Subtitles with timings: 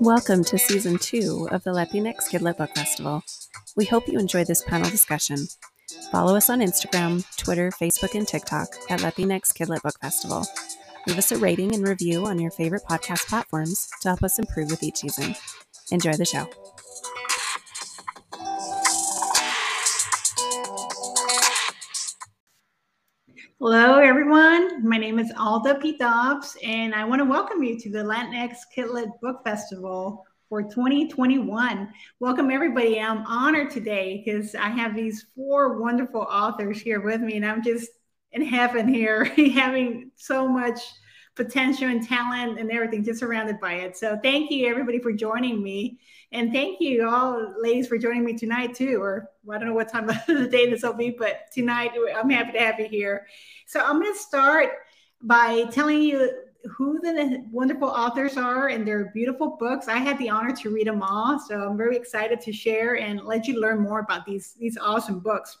[0.00, 3.22] Welcome to season two of the Latinx Kidlit Book Festival.
[3.76, 5.36] We hope you enjoy this panel discussion.
[6.10, 10.46] Follow us on Instagram, Twitter, Facebook, and TikTok at Latinx Kidlit Book Festival.
[11.06, 14.70] Leave us a rating and review on your favorite podcast platforms to help us improve
[14.70, 15.36] with each season.
[15.92, 16.48] Enjoy the show.
[23.62, 24.88] Hello, everyone.
[24.88, 25.98] My name is Alda P.
[25.98, 31.92] Dobbs, and I want to welcome you to the Latinx Kidlit Book Festival for 2021.
[32.20, 32.98] Welcome, everybody.
[32.98, 37.62] I'm honored today because I have these four wonderful authors here with me, and I'm
[37.62, 37.90] just
[38.32, 40.80] in heaven here, having so much
[41.42, 43.96] potential and talent and everything just surrounded by it.
[43.96, 45.98] So, thank you, everybody, for joining me.
[46.32, 49.00] And thank you all, ladies, for joining me tonight too.
[49.02, 51.92] Or well, I don't know what time of the day this will be, but tonight
[52.14, 53.26] I'm happy to have you here.
[53.66, 54.70] So I'm going to start
[55.22, 56.30] by telling you
[56.76, 59.88] who the wonderful authors are and their beautiful books.
[59.88, 63.22] I had the honor to read them all, so I'm very excited to share and
[63.22, 65.56] let you learn more about these these awesome books.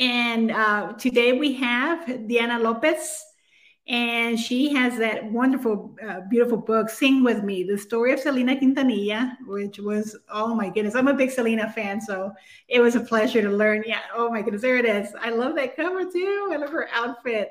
[0.00, 3.24] And uh, today we have Diana Lopez
[3.88, 8.54] and she has that wonderful, uh, beautiful book, Sing With Me, the story of Selena
[8.54, 12.32] Quintanilla, which was, oh my goodness, I'm a big Selena fan, so
[12.68, 13.82] it was a pleasure to learn.
[13.84, 15.12] Yeah, oh my goodness, there it is.
[15.20, 16.50] I love that cover too.
[16.52, 17.50] I love her outfit.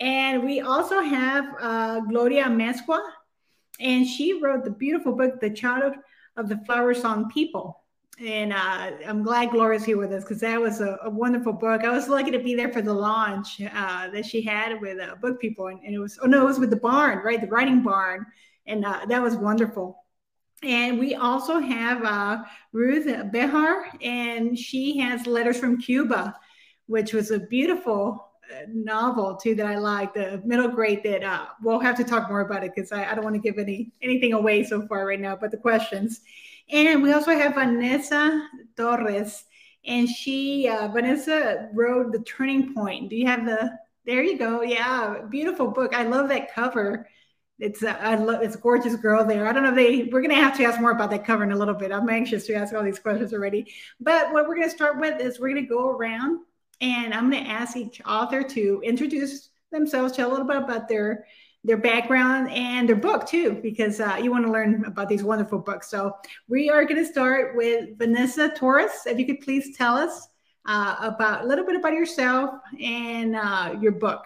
[0.00, 3.00] And we also have uh, Gloria Amescua,
[3.78, 5.94] and she wrote the beautiful book, The Child
[6.36, 7.83] of the Flower Song People
[8.20, 11.82] and uh, I'm glad Gloria's here with us because that was a, a, wonderful book.
[11.82, 15.16] I was lucky to be there for the launch uh, that she had with uh,
[15.16, 17.48] Book People, and, and, it was oh no, it was with the barn, right, the
[17.48, 18.24] writing barn,
[18.66, 19.98] and uh, that was wonderful.
[20.62, 26.36] And we also have uh, Ruth Behar, and she has Letters from Cuba,
[26.86, 30.14] which was a beautiful uh, novel too that I like.
[30.14, 33.24] The middle grade that we'll have to talk more about it because I, I don't
[33.24, 35.34] want to give any anything away so far right now.
[35.34, 36.20] But the questions.
[36.70, 39.44] And we also have Vanessa Torres,
[39.86, 43.10] and she, uh, Vanessa wrote The Turning Pointe.
[43.10, 44.62] Do you have the, there you go.
[44.62, 45.94] Yeah, beautiful book.
[45.94, 47.08] I love that cover.
[47.58, 49.46] It's a, I love it's a gorgeous girl there.
[49.46, 51.52] I don't know if they we're gonna have to ask more about that cover in
[51.52, 51.92] a little bit.
[51.92, 53.72] I'm anxious to ask all these questions already.
[54.00, 56.40] But what we're gonna start with is we're gonna go around
[56.80, 61.26] and I'm gonna ask each author to introduce themselves, tell a little bit about their
[61.64, 65.58] their background and their book too, because uh, you want to learn about these wonderful
[65.58, 65.88] books.
[65.88, 66.14] So
[66.46, 69.06] we are going to start with Vanessa Torres.
[69.06, 70.28] If you could please tell us
[70.66, 74.24] uh, about a little bit about yourself and uh, your book.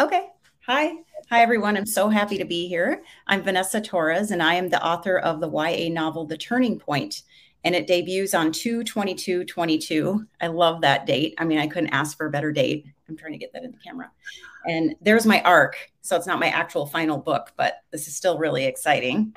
[0.00, 0.28] Okay.
[0.66, 0.92] Hi.
[1.30, 1.76] Hi, everyone.
[1.76, 3.02] I'm so happy to be here.
[3.28, 7.22] I'm Vanessa Torres, and I am the author of the YA novel, The Turning Pointe,
[7.62, 10.26] and it debuts on 2 22 22.
[10.40, 11.34] I love that date.
[11.38, 12.86] I mean, I couldn't ask for a better date.
[13.08, 14.10] I'm trying to get that in the camera.
[14.66, 15.76] And there's my arc.
[16.02, 19.34] So it's not my actual final book, but this is still really exciting.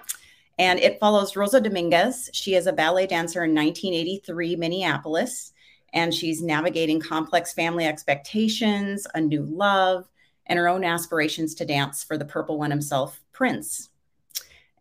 [0.58, 2.30] And it follows Rosa Dominguez.
[2.34, 5.54] She is a ballet dancer in 1983 Minneapolis,
[5.94, 10.10] and she's navigating complex family expectations, a new love,
[10.48, 13.90] and her own aspirations to dance for the purple one himself, Prince.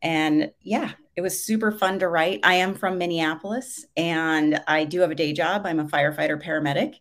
[0.03, 2.41] And yeah, it was super fun to write.
[2.43, 5.67] I am from Minneapolis and I do have a day job.
[5.67, 6.95] I'm a firefighter paramedic.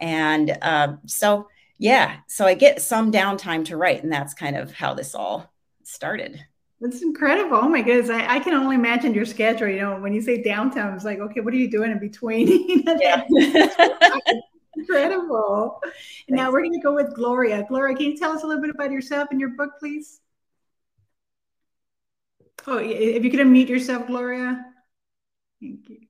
[0.00, 4.72] And uh, so, yeah, so I get some downtime to write, and that's kind of
[4.72, 5.52] how this all
[5.84, 6.40] started.
[6.80, 7.58] That's incredible.
[7.58, 8.08] Oh my goodness.
[8.08, 9.68] I, I, can only imagine your schedule.
[9.68, 12.86] You know, when you say downtown, it's like, okay, what are you doing in between?
[14.76, 15.80] incredible.
[16.28, 17.66] And now we're going to go with Gloria.
[17.68, 20.20] Gloria, can you tell us a little bit about yourself and your book, please?
[22.66, 24.64] Oh, if you could unmute yourself, Gloria.
[25.60, 26.09] Thank you.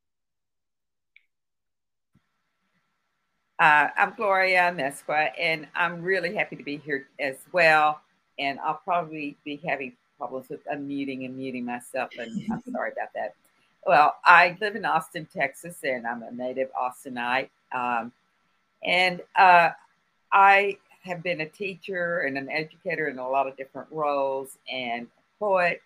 [3.61, 8.01] Uh, I'm Gloria Amescua, and I'm really happy to be here as well.
[8.39, 13.13] And I'll probably be having problems with unmuting and muting myself, and I'm sorry about
[13.15, 13.35] that.
[13.87, 17.51] Well, I live in Austin, Texas, and I'm a native Austinite.
[17.71, 18.13] Um,
[18.83, 19.73] and uh,
[20.33, 25.03] I have been a teacher and an educator in a lot of different roles, and
[25.03, 25.83] a poet,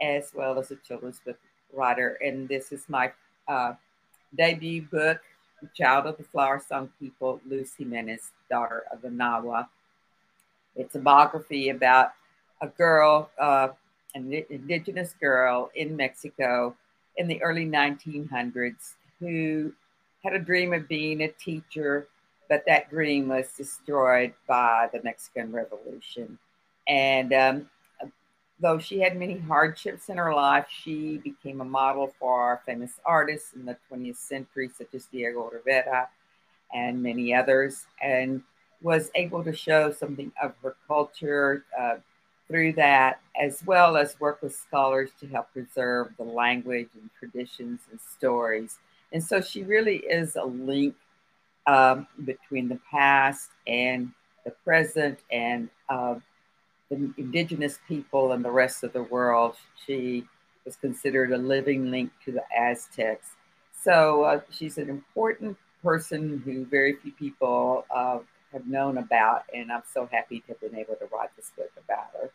[0.00, 1.40] as well as a children's book
[1.72, 2.18] writer.
[2.24, 3.10] And this is my
[3.48, 3.72] uh,
[4.36, 5.18] debut book
[5.74, 9.68] child of the flower song people, Luz Jimenez, daughter of the Nahua.
[10.74, 12.12] It's a biography about
[12.60, 13.68] a girl, uh,
[14.14, 16.74] an indigenous girl in Mexico
[17.16, 19.72] in the early 1900s who
[20.22, 22.08] had a dream of being a teacher,
[22.48, 26.38] but that dream was destroyed by the Mexican Revolution.
[26.88, 27.70] And um,
[28.58, 33.52] Though she had many hardships in her life, she became a model for famous artists
[33.54, 36.08] in the 20th century, such as Diego Rivera
[36.72, 38.42] and many others, and
[38.82, 41.96] was able to show something of her culture, uh,
[42.48, 47.80] through that, as well as work with scholars to help preserve the language and traditions
[47.90, 48.78] and stories.
[49.12, 50.94] And so she really is a link
[51.66, 54.12] um, between the past and
[54.44, 56.16] the present and uh,
[56.90, 59.56] the indigenous people and the rest of the world.
[59.86, 60.26] She
[60.64, 63.30] was considered a living link to the Aztecs.
[63.72, 68.18] So uh, she's an important person who very few people uh,
[68.52, 71.70] have known about, and I'm so happy to have been able to write this book
[71.76, 72.30] about her.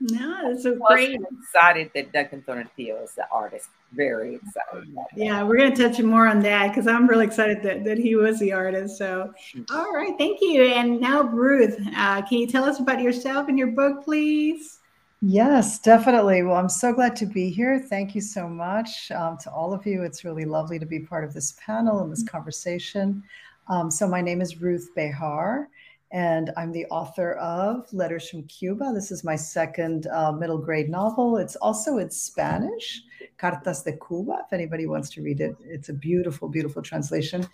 [0.00, 1.20] No, it's so great.
[1.40, 3.68] excited that Duncan Tonatiuh is the artist.
[3.92, 4.94] Very excited.
[5.16, 8.16] Yeah, we're going to touch more on that because I'm really excited that, that he
[8.16, 8.98] was the artist.
[8.98, 9.32] So,
[9.70, 10.64] all right, thank you.
[10.64, 14.80] And now, Ruth, uh, can you tell us about yourself and your book, please?
[15.22, 16.42] Yes, definitely.
[16.42, 17.78] Well, I'm so glad to be here.
[17.78, 20.02] Thank you so much um, to all of you.
[20.02, 22.36] It's really lovely to be part of this panel and this mm-hmm.
[22.36, 23.22] conversation.
[23.68, 25.68] Um, so, my name is Ruth Behar
[26.14, 28.92] and I'm the author of Letters from Cuba.
[28.94, 31.38] This is my second uh, middle grade novel.
[31.38, 33.02] It's also in Spanish,
[33.36, 35.56] Cartas de Cuba, if anybody wants to read it.
[35.64, 37.44] It's a beautiful, beautiful translation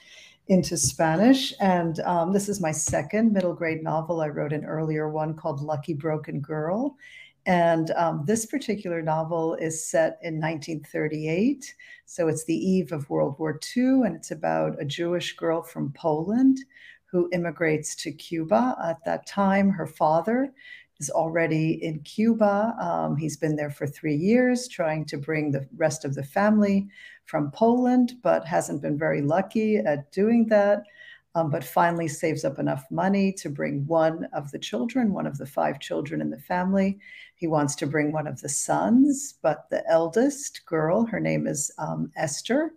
[0.48, 1.54] into Spanish.
[1.58, 4.20] And um, this is my second middle grade novel.
[4.20, 6.96] I wrote an earlier one called Lucky Broken Girl.
[7.46, 11.74] And um, this particular novel is set in 1938.
[12.04, 15.92] So it's the eve of World War II, and it's about a Jewish girl from
[15.92, 16.58] Poland
[17.10, 18.76] who immigrates to Cuba.
[18.84, 20.52] At that time, her father
[21.00, 22.76] is already in Cuba.
[22.80, 26.88] Um, he's been there for three years, trying to bring the rest of the family
[27.24, 30.84] from Poland, but hasn't been very lucky at doing that.
[31.36, 35.38] Um, but finally saves up enough money to bring one of the children, one of
[35.38, 36.98] the five children in the family.
[37.36, 41.70] He wants to bring one of the sons, but the eldest girl, her name is
[41.78, 42.72] um, Esther,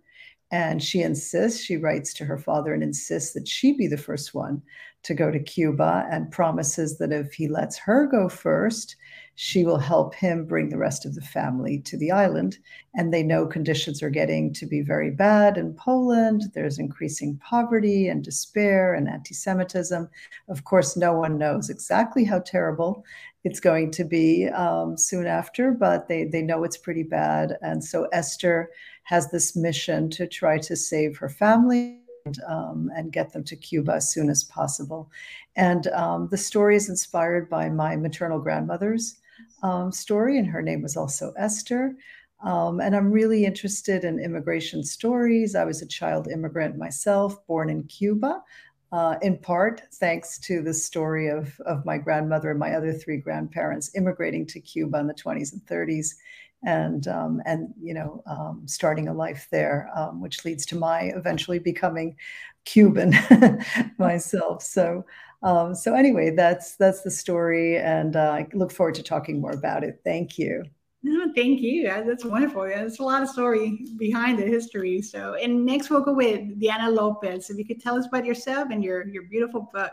[0.54, 4.36] and she insists, she writes to her father and insists that she be the first
[4.36, 4.62] one
[5.02, 8.96] to go to Cuba and promises that if he lets her go first,
[9.34, 12.60] she will help him bring the rest of the family to the island.
[12.94, 16.44] And they know conditions are getting to be very bad in Poland.
[16.54, 20.08] There's increasing poverty and despair and anti Semitism.
[20.50, 23.04] Of course, no one knows exactly how terrible
[23.44, 27.57] it's going to be um, soon after, but they, they know it's pretty bad.
[27.62, 28.69] And so Esther
[29.04, 33.56] has this mission to try to save her family and, um, and get them to
[33.56, 35.12] Cuba as soon as possible.
[35.56, 39.18] And um, the story is inspired by my maternal grandmother's
[39.62, 41.95] um, story, and her name was also Esther.
[42.44, 45.56] Um, and I'm really interested in immigration stories.
[45.56, 48.42] I was a child immigrant myself, born in Cuba,
[48.94, 53.18] uh, in part thanks to the story of, of my grandmother and my other three
[53.18, 56.13] grandparents immigrating to Cuba in the 20s and 30s
[56.66, 61.12] and um, and you know um, starting a life there, um, which leads to my
[61.16, 62.16] eventually becoming
[62.66, 63.13] Cuban
[63.98, 64.63] myself.
[64.63, 65.06] So
[65.42, 69.51] um, so anyway, that's that's the story, and uh, I look forward to talking more
[69.51, 70.00] about it.
[70.06, 70.63] Thank you.
[71.06, 71.84] No, thank you.
[71.84, 72.62] That's wonderful.
[72.62, 75.02] There's a lot of story behind the history.
[75.02, 77.50] So, and next we'll go with Diana Lopez.
[77.50, 79.92] If you could tell us about yourself and your your beautiful book.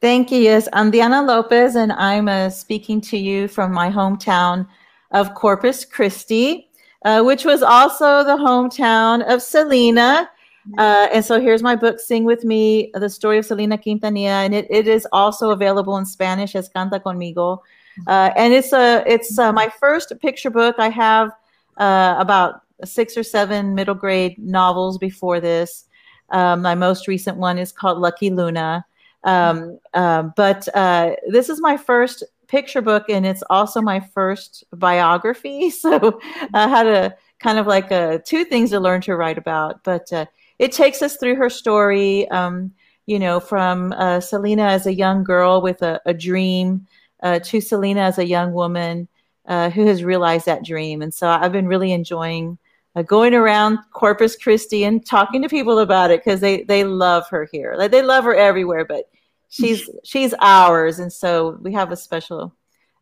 [0.00, 0.38] Thank you.
[0.38, 4.66] Yes, I'm Diana Lopez, and I'm uh, speaking to you from my hometown
[5.10, 6.70] of Corpus Christi,
[7.04, 10.30] uh, which was also the hometown of Selena.
[10.78, 14.44] Uh, and so here's my book, Sing With Me, The Story of Selena Quintanilla.
[14.44, 17.58] And it, it is also available in Spanish as Canta Conmigo.
[18.06, 20.76] Uh, and it's a it's uh, my first picture book.
[20.78, 21.30] I have
[21.76, 25.84] uh, about six or seven middle grade novels before this.
[26.30, 28.84] Um, my most recent one is called Lucky Luna.
[29.24, 34.64] Um, um but uh, this is my first picture book and it's also my first
[34.74, 35.70] biography.
[35.80, 36.20] So
[36.52, 39.82] I had a kind of like a, two things to learn to write about.
[39.84, 40.26] But uh,
[40.58, 42.72] it takes us through her story, um,
[43.06, 46.86] you know, from uh, Selena as a young girl with a, a dream
[47.22, 49.08] uh, to Selena as a young woman
[49.46, 51.02] uh, who has realized that dream.
[51.02, 52.58] And so I've been really enjoying
[52.96, 57.28] uh, going around Corpus Christi and talking to people about it because they, they love
[57.30, 57.74] her here.
[57.76, 59.08] Like they love her everywhere, but
[59.48, 62.54] she's she's ours, and so we have a special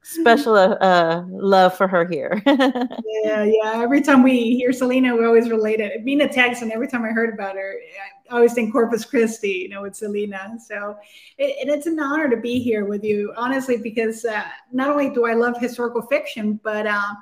[0.02, 2.42] special uh, uh love for her here.
[2.46, 3.72] yeah, yeah.
[3.74, 6.04] Every time we hear Selena, we always relate it.
[6.04, 7.74] Being a Texan, every time I heard about her,
[8.30, 10.56] I always think Corpus Christi, you know, with Selena.
[10.66, 10.96] So,
[11.36, 15.10] it, and it's an honor to be here with you, honestly, because uh, not only
[15.10, 17.14] do I love historical fiction, but uh,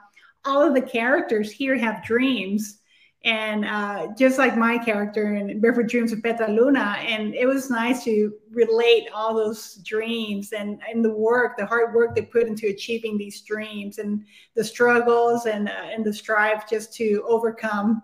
[0.44, 2.78] all of the characters here have dreams
[3.26, 6.96] and uh, just like my character in Barefoot Dreams of Petra Luna.
[7.00, 11.92] And it was nice to relate all those dreams and, and the work, the hard
[11.92, 16.70] work they put into achieving these dreams and the struggles and, uh, and the strive
[16.70, 18.00] just to overcome.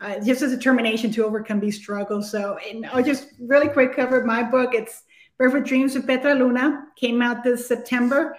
[0.00, 2.30] Uh, just a determination to overcome these struggles.
[2.30, 4.74] So, and I'll just really quick cover my book.
[4.74, 5.02] It's
[5.38, 6.86] Barefoot Dreams of Petra Luna.
[6.96, 8.38] Came out this September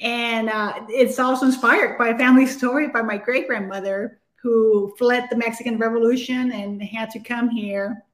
[0.00, 5.26] And uh, it's also inspired by a family story by my great grandmother who fled
[5.30, 8.04] the Mexican Revolution and had to come here.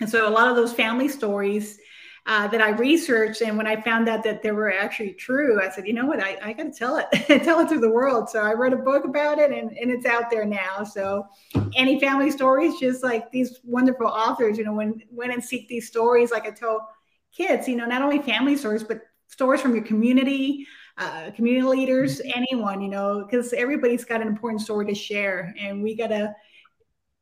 [0.00, 1.78] And so a lot of those family stories
[2.26, 5.70] uh, that I researched, and when I found out that they were actually true, I
[5.70, 7.06] said, you know what, I, I got to tell it,
[7.44, 8.28] tell it to the world.
[8.28, 10.84] So I wrote a book about it, and, and it's out there now.
[10.84, 11.26] So
[11.74, 15.86] any family stories, just like these wonderful authors, you know, when went and seek these
[15.86, 16.90] stories, like I tell
[17.34, 20.66] kids, you know, not only family stories, but stories from your community,
[21.00, 25.82] uh, community leaders, anyone, you know, because everybody's got an important story to share, and
[25.82, 26.34] we got to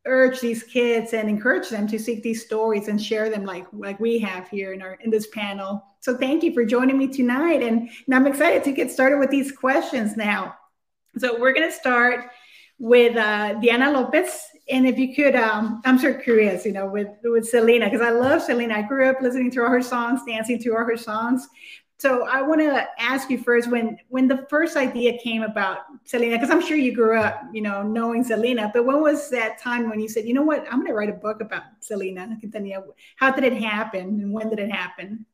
[0.04, 4.00] urge these kids and encourage them to seek these stories and share them like like
[4.00, 5.84] we have here in our in this panel.
[6.00, 9.30] So thank you for joining me tonight, and, and I'm excited to get started with
[9.30, 10.54] these questions now.
[11.16, 12.26] So we're going to start
[12.80, 17.08] with uh, Diana Lopez, and if you could, um, I'm so curious, you know, with
[17.22, 18.74] with Selena because I love Selena.
[18.74, 21.46] I grew up listening to all her songs, dancing to all her songs.
[21.98, 26.36] So I want to ask you first when when the first idea came about Selena,
[26.36, 29.90] because I'm sure you grew up, you know, knowing Selena, but when was that time
[29.90, 32.38] when you said, you know what, I'm going to write a book about Selena?
[33.16, 35.26] How did it happen, and when did it happen?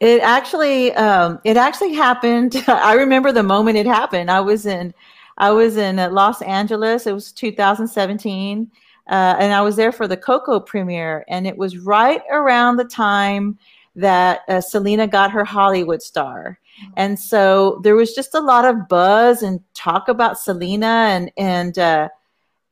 [0.00, 2.64] It actually, um, it actually happened.
[2.66, 4.30] I remember the moment it happened.
[4.30, 4.94] I was in,
[5.36, 7.06] I was in Los Angeles.
[7.06, 8.70] It was 2017,
[9.06, 12.86] uh, and I was there for the Coco premiere, and it was right around the
[12.86, 13.58] time
[13.94, 16.58] that uh, Selena got her Hollywood star.
[16.96, 21.78] And so there was just a lot of buzz and talk about Selena and and
[21.78, 22.08] uh,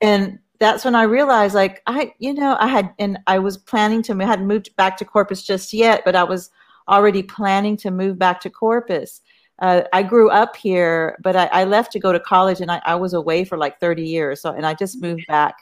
[0.00, 4.02] and that's when I realized like I you know I had and I was planning
[4.04, 6.50] to I hadn't moved back to Corpus just yet, but I was
[6.88, 9.20] already planning to move back to Corpus.
[9.60, 12.80] Uh, I grew up here, but I, I, left to go to college, and I,
[12.86, 14.40] I, was away for like 30 years.
[14.40, 15.54] So, and I just moved back,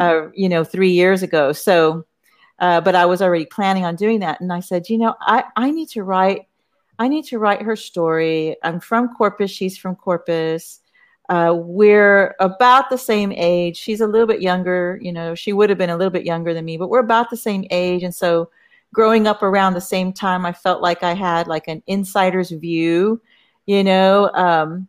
[0.00, 1.52] uh, you know, three years ago.
[1.52, 2.06] So,
[2.58, 4.40] uh, but I was already planning on doing that.
[4.40, 6.42] And I said, you know, I, I need to write,
[6.98, 8.56] I need to write her story.
[8.62, 9.50] I'm from Corpus.
[9.50, 10.80] She's from Corpus.
[11.28, 13.76] Uh, we're about the same age.
[13.76, 14.98] She's a little bit younger.
[15.00, 17.30] You know, she would have been a little bit younger than me, but we're about
[17.30, 18.02] the same age.
[18.02, 18.50] And so
[18.92, 23.20] growing up around the same time, I felt like I had like an insider's view,
[23.66, 24.86] you know, um,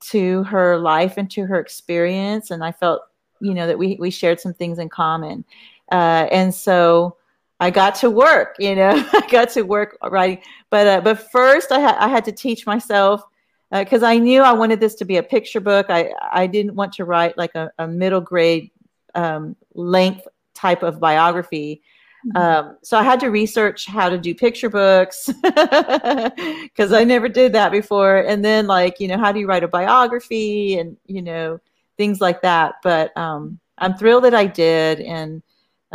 [0.00, 2.50] to her life and to her experience.
[2.50, 3.02] And I felt,
[3.40, 5.44] you know, that we, we shared some things in common.
[5.90, 7.16] Uh, and so
[7.58, 10.42] I got to work, you know, I got to work writing.
[10.70, 13.22] But uh, but first, I, ha- I had to teach myself
[13.70, 15.86] because uh, I knew I wanted this to be a picture book.
[15.88, 18.70] I I didn't want to write like a, a middle grade
[19.14, 21.82] um, length type of biography.
[22.26, 22.36] Mm-hmm.
[22.36, 27.52] Um, so I had to research how to do picture books because I never did
[27.52, 28.18] that before.
[28.18, 31.58] And then like you know how do you write a biography and you know
[31.96, 32.74] things like that.
[32.82, 35.42] But um, I'm thrilled that I did and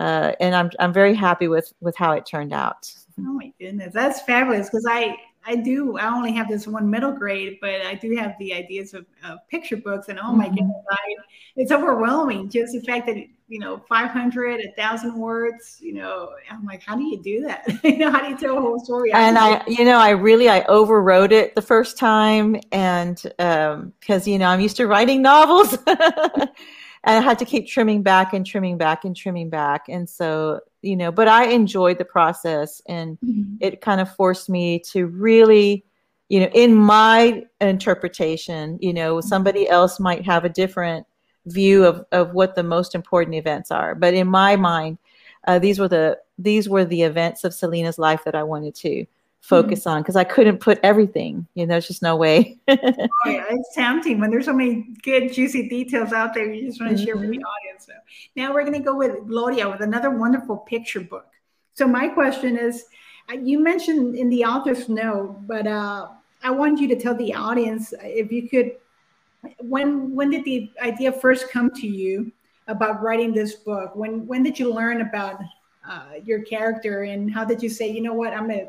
[0.02, 2.92] uh, and I'm I'm very happy with with how it turned out.
[3.20, 4.68] Oh my goodness, that's fabulous!
[4.68, 5.16] Because I
[5.46, 8.96] I do I only have this one middle grade, but I do have the ideas
[8.96, 10.56] of, of picture books, and oh my mm-hmm.
[10.56, 11.16] goodness, I,
[11.56, 12.50] it's overwhelming.
[12.50, 13.18] Just the fact that
[13.48, 15.78] you know 500, a thousand words.
[15.80, 17.68] You know, I'm like, how do you do that?
[17.84, 19.12] you know, how do you tell a whole story?
[19.14, 24.28] And I, you know, I really I overwrote it the first time, and um because
[24.28, 25.78] you know I'm used to writing novels.
[27.04, 29.90] and I had to keep trimming back and trimming back and trimming back.
[29.90, 33.56] And so, you know, but I enjoyed the process and mm-hmm.
[33.60, 35.84] it kind of forced me to really,
[36.30, 39.28] you know, in my interpretation, you know, mm-hmm.
[39.28, 41.08] somebody else might have a different
[41.48, 43.96] view of, of what the most important events are.
[43.96, 45.00] But in my mind,
[45.48, 49.06] uh, these were the these were the events of Selena's life that I wanted to
[49.42, 49.90] focus mm-hmm.
[49.90, 51.48] on because I couldn't put everything.
[51.56, 52.58] You know, there's just no way.
[52.68, 52.76] oh,
[53.26, 56.52] yeah, it's tempting when there's so many good, juicy details out there.
[56.52, 57.06] You just want to mm-hmm.
[57.06, 57.46] share with the mm-hmm.
[57.46, 57.88] audience.
[57.88, 57.94] So
[58.36, 61.28] now we're going to go with Gloria with another wonderful picture book.
[61.74, 62.86] So my question is,
[63.30, 66.10] uh, you mentioned in the author's note, but uh,
[66.44, 68.74] I want you to tell the audience if you could.
[69.60, 72.32] When when did the idea first come to you
[72.68, 73.96] about writing this book?
[73.96, 75.40] When when did you learn about
[75.88, 78.68] uh, your character and how did you say, you know what, I'm gonna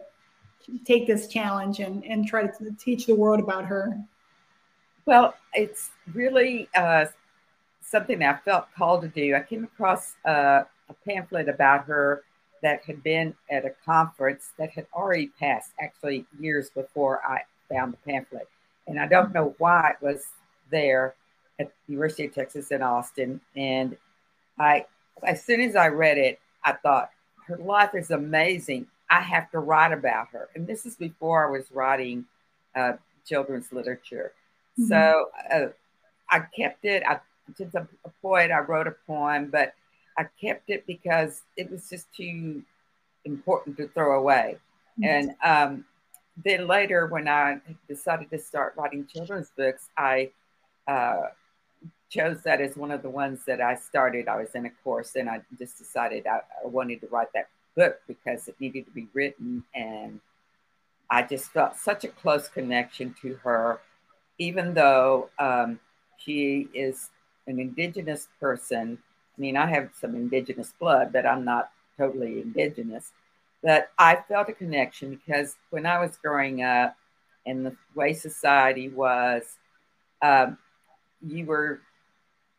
[0.85, 3.99] take this challenge and, and try to teach the world about her?
[5.07, 7.07] Well, it's really uh,
[7.81, 9.35] something I felt called to do.
[9.35, 12.23] I came across uh, a pamphlet about her
[12.63, 17.93] that had been at a conference that had already passed, actually years before I found
[17.93, 18.49] the pamphlet.
[18.87, 20.25] And I don't know why it was
[20.71, 21.15] there
[21.59, 23.41] at the University of Texas in Austin.
[23.57, 23.97] And
[24.59, 24.87] I,
[25.25, 27.11] as soon as I read it, I thought
[27.47, 28.87] her life is amazing.
[29.13, 30.49] I have to write about her.
[30.55, 32.25] And this is before I was writing
[32.75, 32.95] uh,
[33.27, 34.33] children's literature.
[34.81, 34.89] Mm-hmm.
[34.89, 35.67] So uh,
[36.31, 37.03] I kept it.
[37.07, 37.21] I,
[37.55, 39.75] since I'm a poet, I wrote a poem, but
[40.17, 42.63] I kept it because it was just too
[43.27, 44.57] important to throw away.
[44.99, 45.05] Mm-hmm.
[45.05, 45.85] And um,
[46.43, 50.31] then later, when I decided to start writing children's books, I
[50.89, 51.27] uh,
[52.09, 54.27] chose that as one of the ones that I started.
[54.27, 57.49] I was in a course and I just decided I, I, wanted to write that
[57.77, 59.65] book because it needed to be written.
[59.75, 60.21] And
[61.11, 63.81] I just felt such a close connection to her,
[64.39, 65.81] even though um,
[66.19, 67.11] she is
[67.47, 68.99] an indigenous person.
[69.37, 73.13] I mean, I have some indigenous blood, but I'm not totally indigenous.
[73.63, 76.97] But I felt a connection because when I was growing up
[77.47, 79.43] and the way society was,
[80.21, 80.59] um,
[81.25, 81.81] you were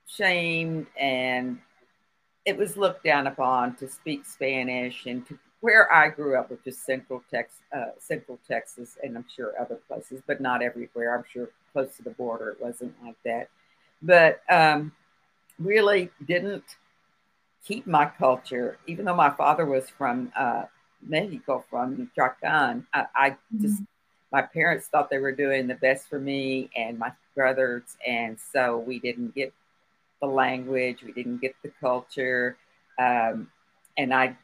[0.07, 1.59] shamed and
[2.45, 6.59] it was looked down upon to speak Spanish and to where I grew up, which
[6.65, 11.17] is Central Texas, uh, Central Texas, and I'm sure other places, but not everywhere.
[11.17, 13.47] I'm sure close to the border it wasn't like that,
[14.01, 14.91] but um,
[15.57, 16.65] really didn't
[17.65, 18.77] keep my culture.
[18.87, 20.63] Even though my father was from uh,
[21.01, 23.83] Mexico, from Michoacan, I, I just mm-hmm.
[24.33, 28.79] my parents thought they were doing the best for me and my brothers, and so
[28.79, 29.53] we didn't get
[30.23, 32.55] the language, we didn't get the culture.
[32.97, 33.49] Um,
[33.97, 34.37] and I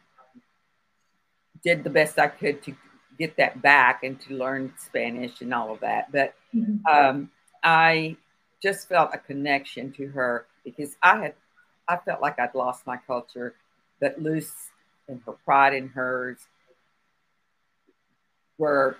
[1.63, 2.75] did the best I could to
[3.17, 6.11] get that back and to learn Spanish and all of that.
[6.11, 6.85] But mm-hmm.
[6.85, 7.31] um,
[7.63, 8.17] I
[8.61, 11.33] just felt a connection to her because I had,
[11.87, 13.55] I felt like I'd lost my culture,
[14.01, 14.51] but Luz
[15.07, 16.39] and her pride in hers
[18.57, 18.97] were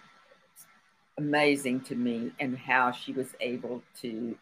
[1.18, 4.38] amazing to me and how she was able to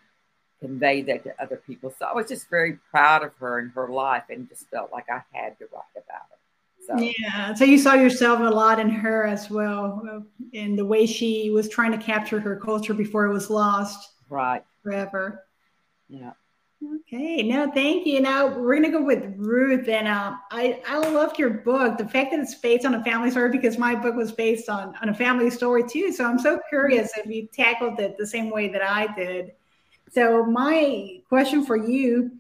[0.60, 1.94] convey that to other people.
[1.98, 5.06] So I was just very proud of her and her life and just felt like
[5.10, 6.38] I had to write about it.
[6.88, 7.14] So.
[7.20, 7.54] Yeah.
[7.54, 10.24] So you saw yourself a lot in her as well,
[10.54, 14.14] in the way she was trying to capture her culture before it was lost.
[14.30, 14.64] Right.
[14.84, 15.44] Forever.
[16.08, 16.32] Yeah.
[16.84, 17.42] Okay.
[17.44, 18.22] No, thank you.
[18.22, 21.98] Now we're gonna go with Ruth, and um, I I loved your book.
[21.98, 24.94] The fact that it's based on a family story because my book was based on
[25.02, 26.12] on a family story too.
[26.12, 29.54] So I'm so curious if you tackled it the same way that I did.
[30.12, 32.32] So my question for you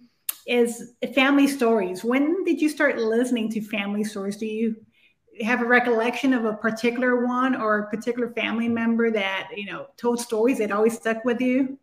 [0.46, 2.04] is family stories.
[2.04, 4.38] When did you start listening to family stories?
[4.38, 4.76] Do you
[5.42, 9.88] have a recollection of a particular one or a particular family member that, you know,
[9.98, 11.78] told stories that always stuck with you?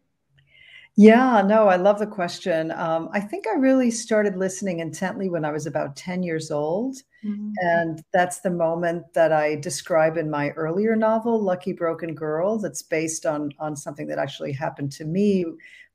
[0.96, 2.70] Yeah, no, I love the question.
[2.70, 6.98] Um, I think I really started listening intently when I was about 10 years old.
[7.24, 7.50] Mm-hmm.
[7.60, 12.82] And that's the moment that I describe in my earlier novel, Lucky Broken Girl, that's
[12.82, 15.44] based on, on something that actually happened to me.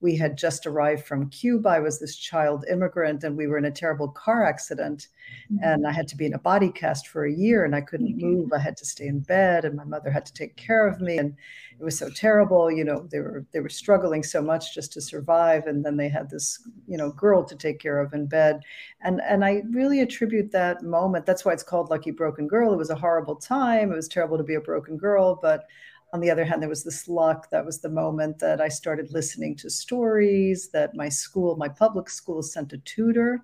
[0.01, 1.69] We had just arrived from Cuba.
[1.69, 5.07] I was this child immigrant, and we were in a terrible car accident.
[5.51, 5.63] Mm-hmm.
[5.63, 8.17] And I had to be in a body cast for a year, and I couldn't
[8.17, 8.25] mm-hmm.
[8.25, 8.53] move.
[8.53, 11.17] I had to stay in bed, and my mother had to take care of me.
[11.17, 11.35] And
[11.79, 12.71] it was so terrible.
[12.71, 16.09] You know, they were they were struggling so much just to survive, and then they
[16.09, 18.61] had this you know girl to take care of in bed.
[19.01, 21.18] And and I really attribute that moment.
[21.25, 22.73] That's why it's called Lucky Broken Girl.
[22.73, 23.91] It was a horrible time.
[23.91, 25.65] It was terrible to be a broken girl, but
[26.11, 27.49] on the other hand, there was this luck.
[27.51, 32.09] That was the moment that I started listening to stories that my school, my public
[32.09, 33.41] school, sent a tutor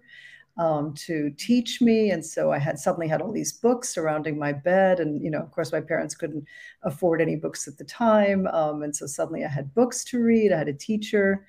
[0.57, 2.11] um, to teach me.
[2.11, 4.99] And so I had suddenly had all these books surrounding my bed.
[4.99, 6.45] And, you know, of course, my parents couldn't
[6.83, 8.47] afford any books at the time.
[8.47, 10.51] Um, and so suddenly I had books to read.
[10.51, 11.45] I had a teacher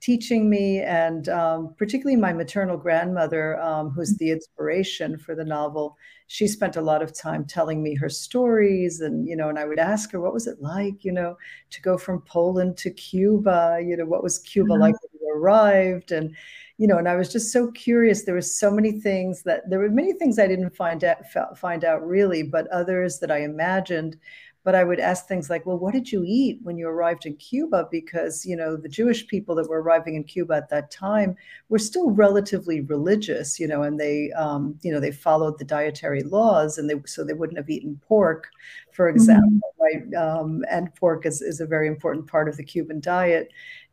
[0.00, 0.80] teaching me.
[0.80, 6.76] And um, particularly my maternal grandmother, um, who's the inspiration for the novel, she spent
[6.76, 9.00] a lot of time telling me her stories.
[9.00, 11.36] And, you know, and I would ask her, what was it like, you know,
[11.70, 13.80] to go from Poland to Cuba?
[13.84, 14.80] You know, what was Cuba mm-hmm.
[14.80, 16.12] like when you arrived?
[16.12, 16.34] And,
[16.78, 18.22] you know, and I was just so curious.
[18.22, 21.18] There were so many things that there were many things I didn't find out
[21.58, 24.16] find out really, but others that I imagined.
[24.62, 27.36] But I would ask things like, "Well, what did you eat when you arrived in
[27.36, 31.36] Cuba?" Because you know, the Jewish people that were arriving in Cuba at that time
[31.68, 36.22] were still relatively religious, you know, and they, um, you know, they followed the dietary
[36.22, 38.48] laws, and they so they wouldn't have eaten pork,
[38.92, 39.16] for mm-hmm.
[39.16, 40.14] example, mm-hmm.
[40.14, 40.22] right?
[40.22, 43.52] Um, and pork is is a very important part of the Cuban diet.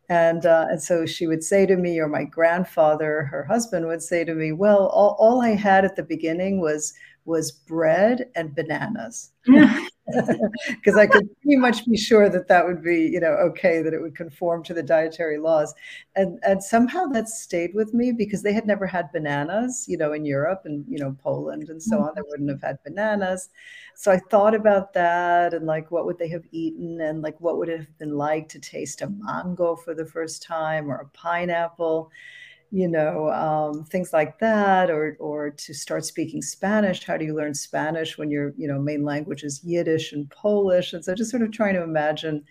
[0.09, 4.01] And, uh, and so she would say to me, or my grandfather, her husband, would
[4.01, 6.93] say to me, "Well, all, all I had at the beginning was
[7.25, 9.31] was bread and bananas,"
[10.69, 13.93] because I could pretty much be sure that that would be, you know, okay, that
[13.93, 15.73] it would conform to the dietary laws.
[16.15, 20.13] And and somehow that stayed with me because they had never had bananas, you know,
[20.13, 22.11] in Europe and you know Poland and so on.
[22.15, 22.29] They mm-hmm.
[22.29, 23.49] wouldn't have had bananas
[23.99, 27.57] so I thought about that and like what would they have eaten and like what
[27.57, 31.07] would it have been like to taste a mango for the first time or a
[31.17, 32.11] pineapple.
[32.71, 37.03] You know, um, things like that, or or to start speaking Spanish.
[37.05, 40.93] How do you learn Spanish when your you know main language is Yiddish and Polish?
[40.93, 42.43] And so just sort of trying to imagine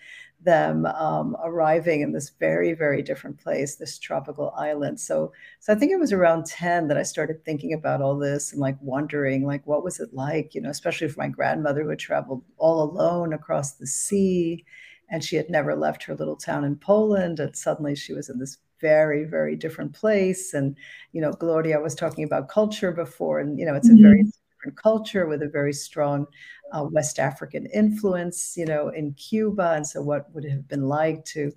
[0.42, 5.00] them um, arriving in this very very different place, this tropical island.
[5.00, 8.52] So so I think it was around ten that I started thinking about all this
[8.52, 11.90] and like wondering like what was it like, you know, especially for my grandmother who
[11.90, 14.64] had traveled all alone across the sea
[15.10, 18.38] and she had never left her little town in Poland and suddenly she was in
[18.38, 20.54] this very very different place.
[20.54, 20.76] And
[21.12, 24.02] you know gloria was talking about culture before and you know it's a mm-hmm.
[24.02, 26.26] very different culture with a very strong
[26.72, 29.72] uh, west african influence you know in cuba.
[29.72, 31.52] And so what would it have been like to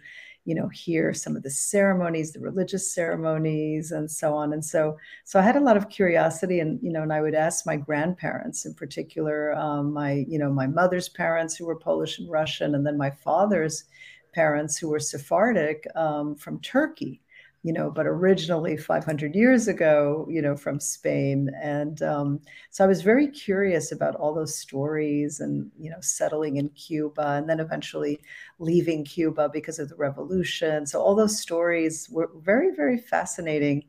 [0.45, 4.53] you know hear some of the ceremonies the religious ceremonies and so on?
[4.53, 7.35] And so so i had a lot of curiosity and you know and i would
[7.35, 12.19] ask my grandparents in particular um, my you know my mother's parents who were polish
[12.19, 13.83] and russian and then my father's
[14.33, 17.21] parents who were Sephardic um, from Turkey,
[17.63, 21.49] you know, but originally 500 years ago, you know, from Spain.
[21.61, 22.39] And um,
[22.69, 27.31] so I was very curious about all those stories and, you know, settling in Cuba
[27.31, 28.21] and then eventually
[28.59, 30.85] leaving Cuba because of the revolution.
[30.85, 33.83] So all those stories were very, very fascinating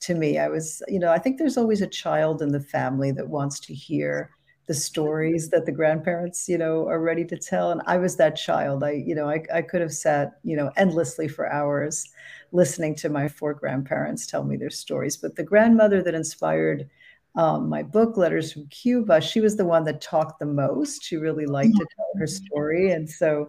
[0.00, 0.38] to me.
[0.38, 3.58] I was, you know, I think there's always a child in the family that wants
[3.60, 4.30] to hear
[4.66, 7.70] the stories that the grandparents you know are ready to tell.
[7.70, 8.82] And i was that child.
[8.84, 12.04] I you know i, I could have sat you know endlessly for hours
[12.52, 15.16] listening to my four grandparents tell me their stories.
[15.16, 16.88] But the grandmother that inspired
[17.34, 21.02] um, my book letters from cuba she was the one that talked the most.
[21.04, 22.92] She really liked to tell her story.
[22.92, 23.46] And so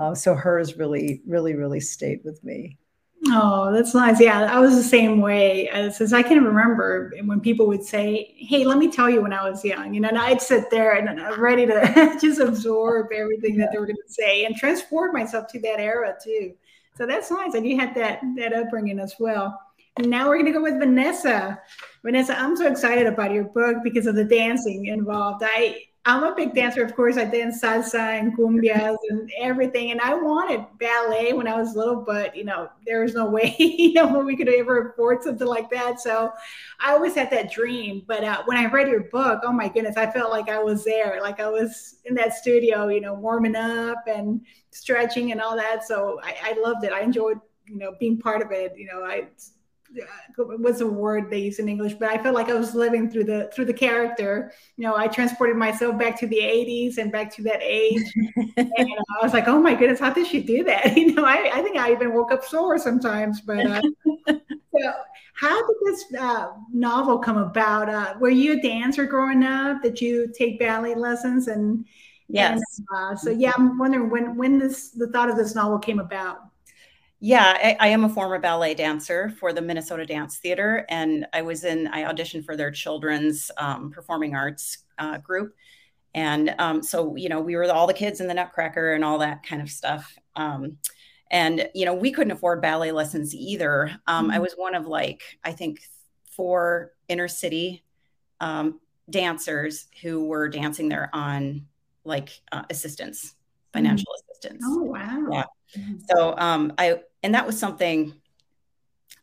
[0.00, 2.78] uh, so hers really really really stayed with me
[3.26, 4.20] Oh, that's nice.
[4.20, 5.68] Yeah, I was the same way.
[5.70, 9.32] Uh, as, I can remember when people would say, "Hey, let me tell you when
[9.32, 13.08] I was young," you know, and I'd sit there and I'm ready to just absorb
[13.12, 16.54] everything that they were going to say and transport myself to that era too.
[16.96, 17.54] So that's nice.
[17.54, 19.58] And you had that that upbringing as well.
[19.96, 21.60] And now we're going to go with Vanessa.
[22.04, 25.42] Vanessa, I'm so excited about your book because of the dancing involved.
[25.44, 27.18] I I'm a big dancer, of course.
[27.18, 29.90] I dance salsa and cumbias and everything.
[29.90, 33.54] And I wanted ballet when I was little, but you know, there was no way,
[33.58, 36.00] you know, we could ever afford something like that.
[36.00, 36.32] So
[36.80, 38.04] I always had that dream.
[38.06, 40.82] But uh, when I read your book, oh my goodness, I felt like I was
[40.82, 44.40] there, like I was in that studio, you know, warming up and
[44.70, 45.84] stretching and all that.
[45.84, 46.92] So I, I loved it.
[46.92, 48.72] I enjoyed, you know, being part of it.
[48.78, 49.26] You know, I
[50.36, 53.24] what's a word they use in English, but I felt like I was living through
[53.24, 54.52] the through the character.
[54.76, 58.02] You know, I transported myself back to the 80s and back to that age.
[58.36, 60.96] and I was like, oh my goodness, how did she do that?
[60.98, 63.40] You know, I, I think I even woke up sore sometimes.
[63.40, 63.80] But uh,
[64.26, 64.92] so
[65.34, 67.88] how did this uh, novel come about?
[67.88, 69.82] Uh, were you a dancer growing up?
[69.82, 71.48] Did you take ballet lessons?
[71.48, 71.86] And
[72.28, 72.60] yes.
[72.78, 76.00] And, uh, so yeah, I'm wondering when when this the thought of this novel came
[76.00, 76.40] about.
[77.20, 81.42] Yeah, I, I, am a former ballet dancer for the Minnesota Dance Theater, and I
[81.42, 81.88] was in.
[81.88, 85.56] I auditioned for their children's um, performing arts uh, group,
[86.14, 89.18] and um, so you know we were all the kids in the Nutcracker and all
[89.18, 90.16] that kind of stuff.
[90.36, 90.78] Um,
[91.32, 93.90] and you know we couldn't afford ballet lessons either.
[94.08, 94.30] Mm-hmm.
[94.30, 95.80] I was one of like I think
[96.30, 97.82] four inner city
[98.40, 98.78] um,
[99.10, 101.66] dancers who were dancing there on
[102.04, 103.78] like uh, assistance, mm-hmm.
[103.78, 104.30] financial mm-hmm.
[104.30, 104.64] assistance.
[104.64, 105.28] Oh wow!
[105.32, 105.44] Yeah.
[106.08, 108.14] So um, I and that was something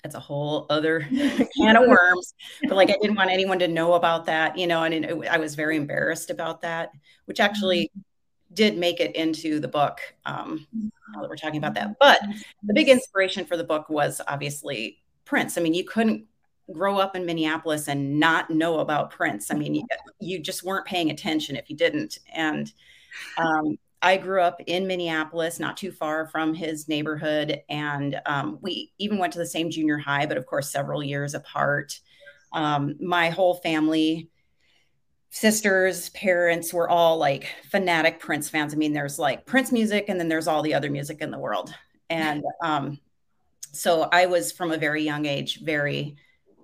[0.03, 0.99] that's a whole other
[1.57, 4.83] can of worms but like i didn't want anyone to know about that you know
[4.83, 6.91] and it, i was very embarrassed about that
[7.25, 8.53] which actually mm-hmm.
[8.53, 10.67] did make it into the book um
[11.15, 11.97] now that we're talking about that.
[11.99, 12.19] But
[12.63, 15.57] the big inspiration for the book was obviously prince.
[15.57, 16.25] I mean you couldn't
[16.71, 19.51] grow up in minneapolis and not know about prince.
[19.51, 19.85] I mean you,
[20.19, 22.19] you just weren't paying attention if you didn't.
[22.33, 22.71] And
[23.37, 27.63] um, I grew up in Minneapolis, not too far from his neighborhood.
[27.69, 31.33] And um, we even went to the same junior high, but of course, several years
[31.33, 31.99] apart.
[32.53, 34.29] Um, my whole family,
[35.31, 38.75] sisters, parents were all like fanatic Prince fans.
[38.75, 41.39] I mean, there's like Prince music, and then there's all the other music in the
[41.39, 41.73] world.
[42.11, 42.99] And um,
[43.71, 46.15] so I was from a very young age, very,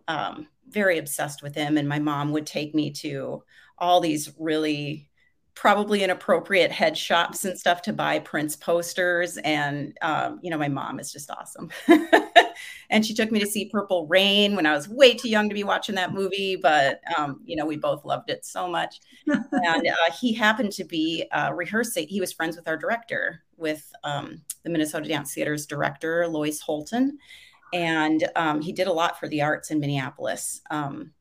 [0.07, 1.77] um, very obsessed with him.
[1.77, 3.43] And my mom would take me to
[3.79, 5.09] all these really
[5.55, 9.37] probably inappropriate head shops and stuff to buy Prince posters.
[9.37, 11.69] And, um, you know, my mom is just awesome.
[12.89, 15.55] and she took me to see Purple Rain when I was way too young to
[15.55, 16.55] be watching that movie.
[16.55, 19.01] But, um, you know, we both loved it so much.
[19.27, 23.91] and uh, he happened to be uh, rehearsing, he was friends with our director, with
[24.03, 27.11] um, the Minnesota Dance Theater's director, Loyce Houlton.
[27.73, 30.61] And um, he did a lot for the arts in Minneapolis.
[30.71, 31.11] Um,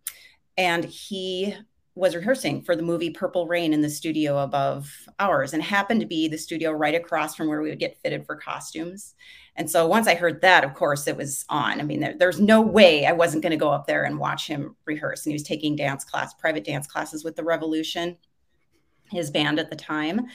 [0.57, 1.55] and he
[1.95, 6.07] was rehearsing for the movie Purple Rain in the studio above ours and happened to
[6.07, 9.15] be the studio right across from where we would get fitted for costumes.
[9.57, 11.81] And so once I heard that, of course, it was on.
[11.81, 14.47] I mean, there, there's no way I wasn't going to go up there and watch
[14.47, 15.27] him rehearse.
[15.27, 18.17] And he was taking dance class, private dance classes with the Revolution,
[19.11, 20.27] his band at the time.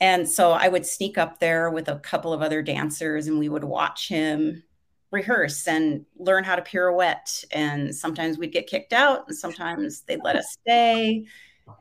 [0.00, 3.48] And so I would sneak up there with a couple of other dancers and we
[3.48, 4.62] would watch him
[5.10, 7.44] rehearse and learn how to pirouette.
[7.52, 11.24] And sometimes we'd get kicked out, and sometimes they'd let us stay.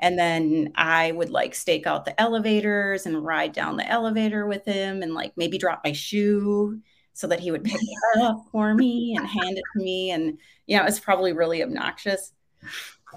[0.02, 4.65] And then I would like stake out the elevators and ride down the elevator with
[4.65, 6.80] him and like maybe drop my shoe
[7.13, 10.12] so that he would pick it up for me and hand it to me.
[10.12, 10.38] And,
[10.68, 12.34] you know, it's probably really obnoxious.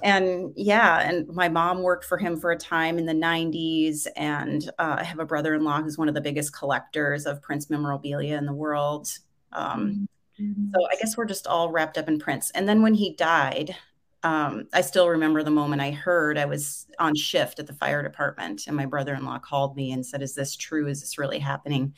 [0.03, 4.07] And yeah, and my mom worked for him for a time in the 90s.
[4.17, 7.43] And uh, I have a brother in law who's one of the biggest collectors of
[7.43, 9.09] Prince memorabilia in the world.
[9.53, 10.09] Um,
[10.41, 10.71] mm-hmm.
[10.75, 12.51] So I guess we're just all wrapped up in Prince.
[12.51, 13.77] And then when he died,
[14.25, 18.03] um, I still remember the moment I heard I was on shift at the fire
[18.03, 20.87] department, and my brother in law called me and said, Is this true?
[20.87, 21.95] Is this really happening?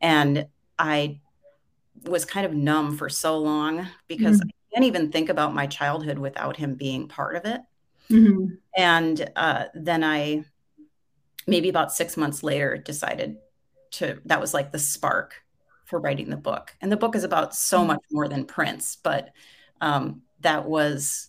[0.00, 0.46] And
[0.78, 1.20] I
[2.04, 4.48] was kind of numb for so long because mm-hmm.
[4.48, 7.60] I can't even think about my childhood without him being part of it.
[8.10, 8.54] Mm-hmm.
[8.76, 10.44] And uh, then I,
[11.46, 13.36] maybe about six months later, decided
[13.92, 15.41] to, that was like the spark
[15.92, 16.74] for writing the book.
[16.80, 17.88] And the book is about so mm-hmm.
[17.88, 19.28] much more than Prince, but
[19.82, 21.28] um, that was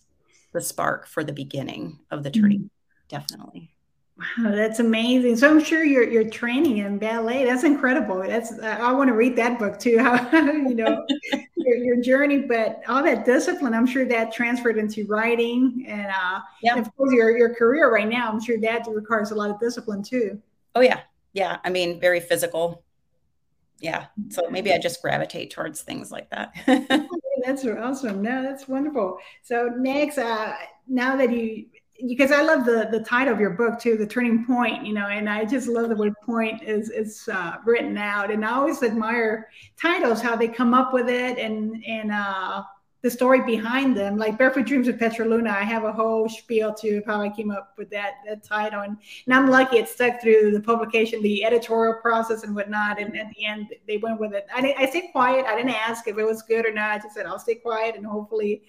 [0.54, 3.08] the spark for the beginning of the turning, mm-hmm.
[3.08, 3.70] definitely.
[4.16, 5.36] Wow, that's amazing.
[5.36, 7.44] So I'm sure you're you're training in ballet.
[7.44, 8.22] That's incredible.
[8.22, 9.98] That's I want to read that book too.
[10.02, 11.04] How you know
[11.56, 13.74] your, your, journey, but all that discipline.
[13.74, 16.78] I'm sure that transferred into writing, and uh, yeah.
[16.78, 18.30] of course your your career right now.
[18.30, 20.40] I'm sure that requires a lot of discipline too.
[20.76, 21.00] Oh yeah,
[21.32, 21.58] yeah.
[21.64, 22.84] I mean, very physical
[23.84, 26.52] yeah so maybe i just gravitate towards things like that.
[27.44, 28.22] That's awesome.
[28.22, 29.18] No that's wonderful.
[29.42, 30.54] So next uh
[30.88, 31.66] now that you
[32.08, 35.08] because I love the the title of your book too, the turning pointe, you know,
[35.08, 38.82] and I just love the word point is is uh, written out, and I always
[38.82, 39.48] admire
[39.80, 42.64] titles how they come up with it and and uh,
[43.04, 44.16] the story behind them.
[44.16, 47.50] Like Barefoot Dreams of Petra Luna, I have a whole spiel to how I came
[47.50, 48.80] up with that, that title.
[48.80, 52.98] And, and I'm lucky it stuck through the publication, the editorial process and whatnot.
[52.98, 54.46] And at the end, they went with it.
[54.54, 55.44] I, I stayed quiet.
[55.44, 56.92] I didn't ask if it was good or not.
[56.92, 58.62] I just said, I'll stay quiet and hopefully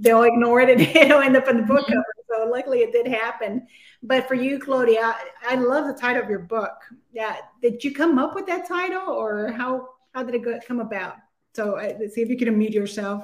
[0.00, 2.04] they'll ignore it and it'll end up in the book cover.
[2.28, 3.68] So luckily it did happen.
[4.02, 5.14] But for you, Claudia, I,
[5.50, 6.74] I love the title of your book.
[7.12, 7.36] Yeah.
[7.62, 11.18] Did you come up with that title or how, how did it go, come about?
[11.54, 13.22] So uh, see if you can unmute yourself.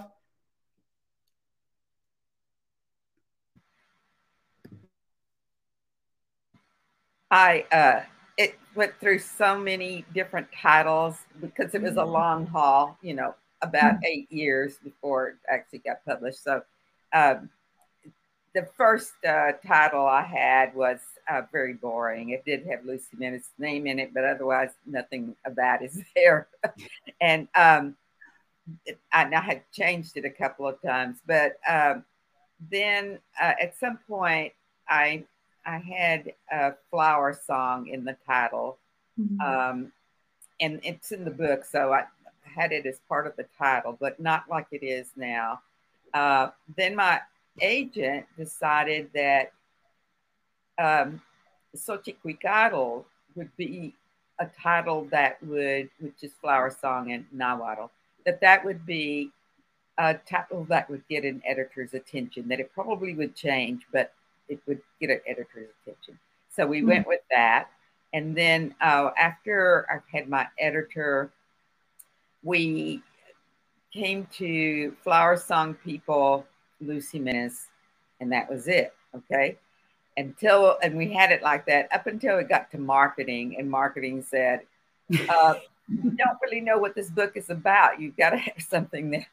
[7.31, 8.03] I uh,
[8.37, 12.13] it went through so many different titles because it was a mm-hmm.
[12.13, 14.05] long haul, you know, about mm-hmm.
[14.07, 16.43] eight years before it actually got published.
[16.43, 16.63] So
[17.13, 17.51] um,
[18.55, 22.31] the first uh, title I had was uh, very boring.
[22.31, 26.49] It did have Luz Jimenez' name in it, but otherwise nothing of that is there.
[27.21, 27.97] and um,
[28.85, 32.05] it, I, I, had changed it a couple of times, but um,
[32.71, 34.53] then uh, at some point
[34.89, 35.25] I
[35.67, 38.79] I had a flower song in the title,
[39.21, 39.41] mm-hmm.
[39.41, 39.93] um,
[40.61, 42.05] and it's in the book, so I
[42.45, 45.61] had it as part of the title, but not like it is now.
[46.15, 47.21] Uh, then my
[47.61, 49.53] agent decided that
[50.79, 51.21] um,
[51.77, 53.95] Xochicuicatl would be
[54.39, 57.91] a title that would, which is flower song in Nahuatl,
[58.25, 59.31] that that would be
[59.99, 64.13] a title that would get an editor's attention, that it probably would change, but
[64.49, 66.19] it would get an editor's attention.
[66.51, 66.89] So we mm-hmm.
[66.89, 67.69] went with that.
[68.13, 71.31] And then uh, after I had my editor,
[72.43, 73.03] we
[73.93, 76.47] came to Flower Song People,
[76.81, 77.69] Luz Jimenez,
[78.21, 78.95] and that was it.
[79.15, 79.57] Okay.
[80.17, 84.23] Until, and we had it like that up until it got to marketing, and marketing
[84.23, 84.61] said,
[85.29, 85.55] uh,
[85.89, 88.01] you don't really know what this book is about.
[88.01, 89.27] You've got to have something that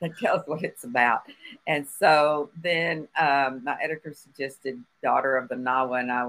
[0.00, 1.22] that tells what it's about.
[1.66, 6.28] And so then um, my editor suggested Daughter of the Nahua, and I,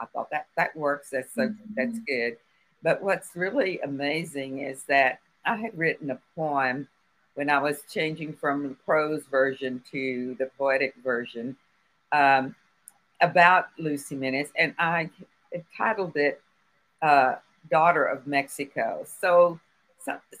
[0.00, 1.10] I thought that that works.
[1.10, 1.74] That's so, mm-hmm.
[1.76, 2.36] that's good.
[2.82, 6.88] But what's really amazing is that I had written a poem
[7.34, 11.56] when I was changing from the prose version to the poetic version
[12.12, 12.54] um,
[13.20, 15.10] about Luz Jimenez, and I
[15.76, 16.40] titled it
[17.02, 17.36] uh,
[17.70, 19.60] "Daughter of Mexico." So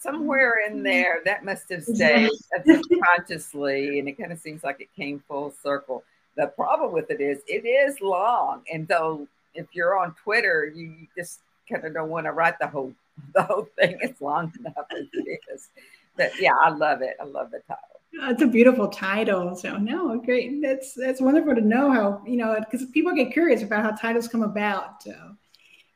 [0.00, 0.84] somewhere in mm-hmm.
[0.84, 2.30] there that must have stayed
[2.66, 6.02] subconsciously and it kind of seems like it came full circle
[6.36, 11.06] the problem with it is it is long and so if you're on twitter you
[11.16, 12.92] just kind of don't want to write the whole
[13.34, 15.68] the whole thing it's long enough as it is
[16.16, 19.56] but yeah i love it i love the title That's a beautiful title.
[19.56, 20.62] So no, great.
[20.62, 24.28] That's that's wonderful to know how you know because people get curious about how titles
[24.28, 25.02] come about.
[25.02, 25.12] So,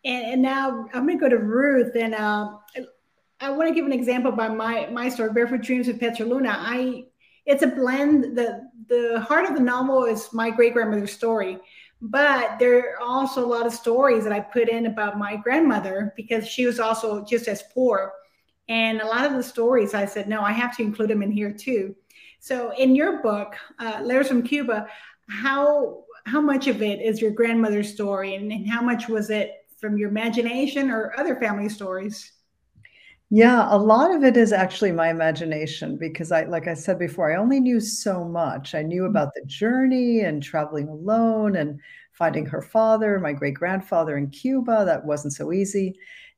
[0.05, 2.51] and, and now I'm going to go to Ruth, and uh,
[3.41, 6.55] I want to give an example by my my story, Barefoot Dreams with Petra Luna.
[6.59, 7.05] I
[7.47, 8.37] it's a blend.
[8.37, 11.59] the The heart of the novel is my great grandmother's story,
[12.03, 16.13] but there are also a lot of stories that I put in about my grandmother
[16.17, 18.13] because she was also just as poor.
[18.69, 21.33] And a lot of the stories I said, no, I have to include them in
[21.33, 21.97] here too.
[22.41, 24.87] So in your book, uh, Letters from Cuba,
[25.29, 29.53] how how much of it is your grandmother's story and, and how much was it
[29.81, 32.33] from your imagination or other family stories?
[33.33, 37.33] Yeah, a lot of it is actually my imagination because I, like I said before,
[37.33, 38.75] I only knew so much.
[38.75, 39.09] I knew mm.
[39.09, 41.79] about the journey and traveling alone and
[42.13, 44.85] finding her father, my great grandfather in Cuba.
[44.85, 45.97] That wasn't so easy.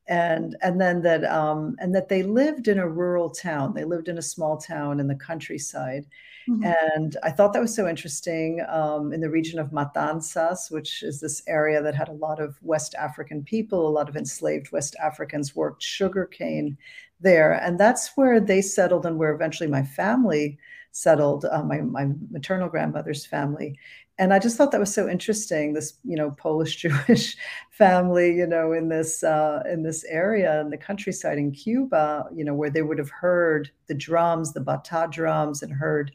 [0.08, 3.72] And and then that um, and that they lived in a rural town.
[3.72, 6.06] They lived in a small town in the countryside,
[6.48, 6.64] Mm-hmm.
[6.92, 11.20] And I thought that was so interesting um, in the region of Matanzas, which is
[11.20, 14.96] this area that had a lot of West African people, a lot of enslaved West
[15.02, 16.76] Africans worked sugarcane
[17.20, 17.52] there.
[17.52, 20.58] And that's where they settled and where eventually my family
[20.92, 23.78] settled, uh, my, my maternal grandmother's family
[24.18, 25.72] and I just thought that was so interesting.
[25.72, 27.36] This, you know, Polish Jewish
[27.70, 32.44] family, you know, in this uh, in this area in the countryside in Cuba, you
[32.44, 36.12] know, where they would have heard the drums, the bata drums, and heard,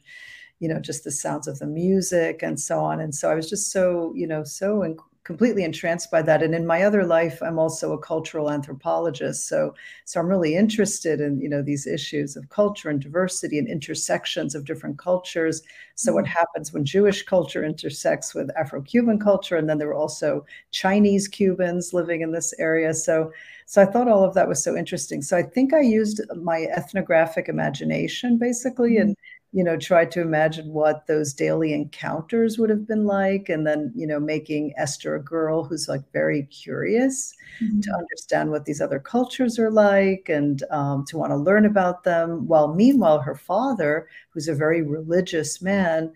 [0.60, 3.00] you know, just the sounds of the music and so on.
[3.00, 4.82] And so I was just so, you know, so
[5.28, 6.42] completely entranced by that.
[6.42, 9.46] And in my other life i'm also a cultural anthropologist.
[9.46, 9.74] So
[10.06, 14.54] so i'm really interested in you know these issues of culture and diversity and intersections
[14.54, 15.60] of different cultures.
[15.96, 16.38] So what mm-hmm.
[16.38, 21.92] happens when jewish culture intersects with afro-cuban culture and then there were also chinese cubans
[21.92, 22.94] living in this area.
[22.94, 23.30] So
[23.66, 25.20] so i thought all of that was so interesting.
[25.20, 29.12] So i think i used my ethnographic imagination basically mm-hmm.
[29.52, 33.48] You know, tried to imagine what those daily encounters would have been like.
[33.48, 37.80] And then, you know, making Esther a girl who's like very curious mm-hmm.
[37.80, 42.04] to understand what these other cultures are like and um, to want to learn about
[42.04, 42.46] them.
[42.46, 46.12] While meanwhile, her father, who's a very religious man,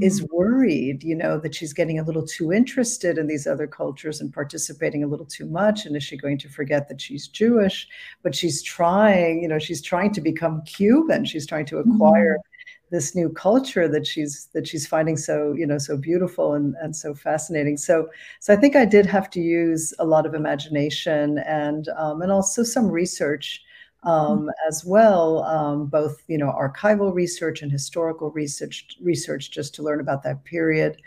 [0.00, 0.36] is mm-hmm.
[0.36, 4.32] worried, you know, that she's getting a little too interested in these other cultures and
[4.32, 5.86] participating a little too much.
[5.86, 7.88] And is she going to forget that she's Jewish?
[8.22, 11.24] But she's trying, you know, she's trying to become Cuban.
[11.24, 12.52] She's trying to acquire mm-hmm
[12.90, 16.94] this new culture that she's that she's finding so you know so beautiful and, and
[16.94, 17.76] so fascinating.
[17.76, 18.08] So
[18.40, 22.30] so i think i did have to use a lot of imagination and um, and
[22.30, 23.62] also some research
[24.04, 24.48] um, mm-hmm.
[24.68, 30.00] as well um, both you know archival research and historical research research just to learn
[30.00, 31.00] about that period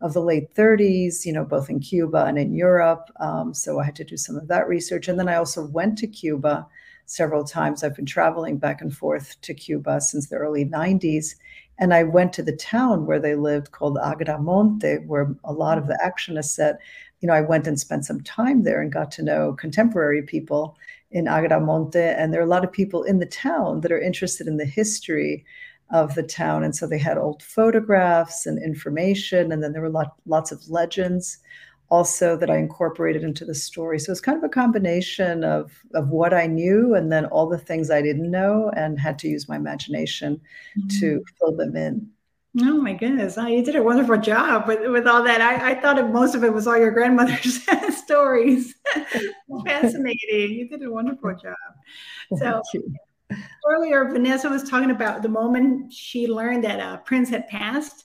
[0.00, 3.10] of the late 30s you know both in cuba and in europe.
[3.18, 5.08] Um, so i had to do some of that research.
[5.08, 6.66] And then i also went to cuba
[7.06, 7.82] several times.
[7.82, 11.34] I've been traveling back and forth to Cuba since the early 90s.
[11.78, 15.86] And I went to the town where they lived called Agramonte, where a lot of
[15.86, 16.78] the action is set.
[17.20, 20.76] You know, I went and spent some time there and got to know contemporary people
[21.10, 22.16] in Agramonte.
[22.16, 24.64] And there are a lot of people in the town that are interested in the
[24.64, 25.44] history
[25.90, 26.64] of the town.
[26.64, 29.52] And so they had old photographs and information.
[29.52, 31.38] And then there were lot, lots of legends
[31.94, 34.00] also that I incorporated into the story.
[34.00, 37.64] So it's kind of a combination of of what I knew and then all the
[37.68, 40.40] things I didn't know and had to use my imagination
[40.76, 41.00] mm-hmm.
[41.00, 42.10] to fill them in.
[42.60, 43.38] Oh my goodness.
[43.38, 45.40] Oh, you did a wonderful job with, with all that.
[45.40, 47.60] I, I thought most of it was all your grandmother's
[48.04, 48.74] stories.
[49.66, 50.50] Fascinating.
[50.58, 51.56] You did a wonderful job.
[52.38, 52.62] So
[53.68, 58.04] earlier, Vanessa was talking about the moment she learned that uh, Prince had passed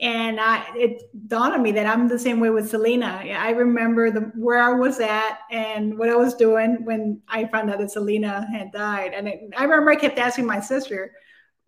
[0.00, 3.22] and I, it dawned on me that I'm the same way with Selena.
[3.36, 7.70] I remember the where I was at and what I was doing when I found
[7.70, 9.12] out that Selena had died.
[9.12, 11.12] And it, I remember I kept asking my sister,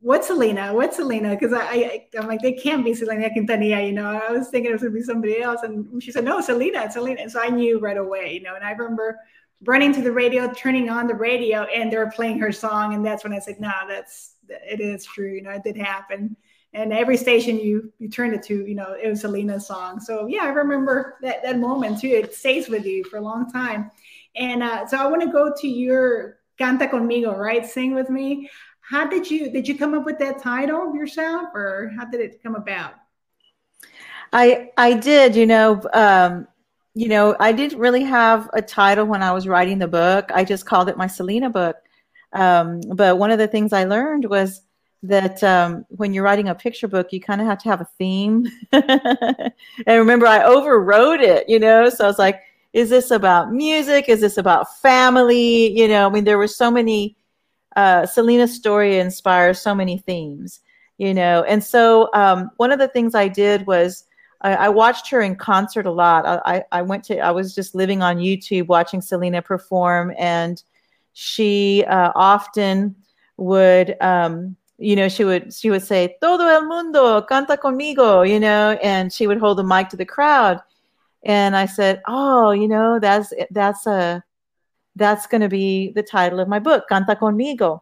[0.01, 0.73] "What's Selena?
[0.73, 3.87] What's Selena?" Because I, I, am like, they can't be Selena Quintanilla.
[3.87, 6.41] You know, I was thinking it was gonna be somebody else, and she said, "No,
[6.41, 8.33] Selena, Selena." So I knew right away.
[8.33, 9.19] You know, and I remember
[9.65, 13.05] running to the radio, turning on the radio, and they were playing her song, and
[13.05, 15.35] that's when I said, "No, that's it is true.
[15.35, 16.35] You know, it did happen."
[16.75, 20.01] And every station you you turned it to, you know, it was Selena's song.
[20.01, 22.09] So yeah, I remember that that moment too.
[22.09, 23.91] It stays with you for a long time.
[24.37, 27.67] And uh, so I want to go to your Canta conmigo, right?
[27.67, 28.49] Sing with me.
[28.81, 32.43] How did you did you come up with that title yourself, or how did it
[32.43, 32.95] come about?
[34.33, 35.37] I I did.
[35.37, 36.49] You know, um,
[36.95, 40.31] you know, I didn't really have a title when I was writing the book.
[40.35, 41.77] I just called it my Selena book.
[42.33, 44.63] Um, but one of the things I learned was
[45.05, 47.89] that um, when you're writing a picture book, you kind of have to have a
[47.99, 48.47] theme.
[48.73, 49.53] and
[49.87, 52.41] remember, I overwrote it, you know, so I was like,
[52.73, 54.09] is this about music?
[54.09, 55.77] Is this about family?
[55.79, 57.17] You know, I mean, there were so many,
[57.77, 60.61] uh, Selena's story inspires so many themes.
[60.99, 61.43] you know.
[61.45, 64.05] And so um, one of the things I did was
[64.43, 66.25] I, I watched her in concert a lot.
[66.47, 70.63] I, I went to, I was just living on YouTube watching Selena perform, and
[71.13, 72.95] she uh, often
[73.37, 78.41] would, um, you know, she would she would say "Todo el mundo canta conmigo," you
[78.41, 80.61] know, and she would hold the mic to the crowd.
[81.25, 84.23] And I said, "Oh, you know, that's that's a
[84.97, 87.81] that's going to be the title of my book, Canta conmigo."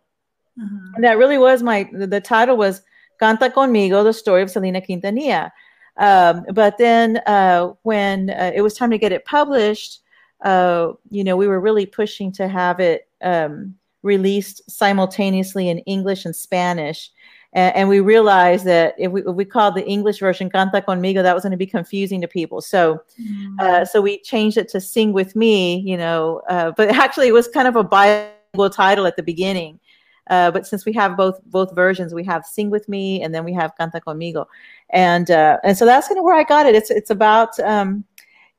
[0.60, 0.92] Uh-huh.
[0.94, 2.82] And that really was my the title was
[3.20, 5.50] Canta conmigo: The Story of Selena Quintanilla.
[5.96, 10.00] Um, but then uh, when uh, it was time to get it published,
[10.42, 16.24] uh, you know, we were really pushing to have it um, released simultaneously in English
[16.24, 17.10] and Spanish.
[17.52, 21.22] And, and we realized that if we, if we called the English version "Canta conmigo,"
[21.22, 22.60] that was going to be confusing to people.
[22.60, 23.86] So, mm.
[23.88, 27.48] so we changed it to "Sing with Me." You know, uh, but actually, it was
[27.48, 29.80] kind of a bilingual title at the beginning.
[30.28, 33.44] Uh, but since we have both both versions, we have "Sing with Me" and then
[33.44, 34.46] we have "Canta conmigo,"
[34.90, 36.76] and uh, and so that's kind of where I got it.
[36.76, 38.04] It's it's about um,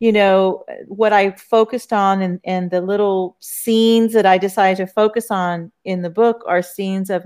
[0.02, 4.92] you know what I focused on and and the little scenes that I decided to
[4.92, 7.24] focus on in the book are scenes of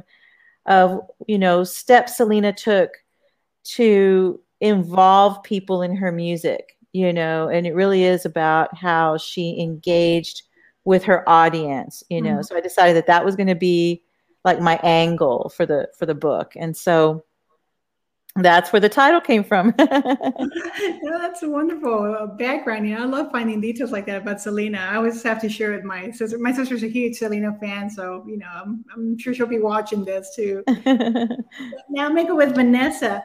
[0.65, 2.91] of you know steps Selena took
[3.63, 6.77] to involve people in her music.
[6.91, 10.43] You know, and it really is about how she engaged
[10.85, 12.03] with her audience.
[12.09, 12.41] You know, mm-hmm.
[12.41, 14.03] so I decided that that was going to be
[14.43, 17.23] like my angle for the for the book and so
[18.37, 19.73] that's where the title came from.
[19.79, 22.87] yeah, that's a wonderful uh, background.
[22.87, 24.77] You know, I love finding details like that about Selena.
[24.77, 26.37] I always have to share with my sister.
[26.37, 30.03] My sister's a huge Selena fan, so you know, I'm, I'm sure she'll be watching
[30.03, 30.63] this too.
[31.89, 33.23] now, make it with Vanessa.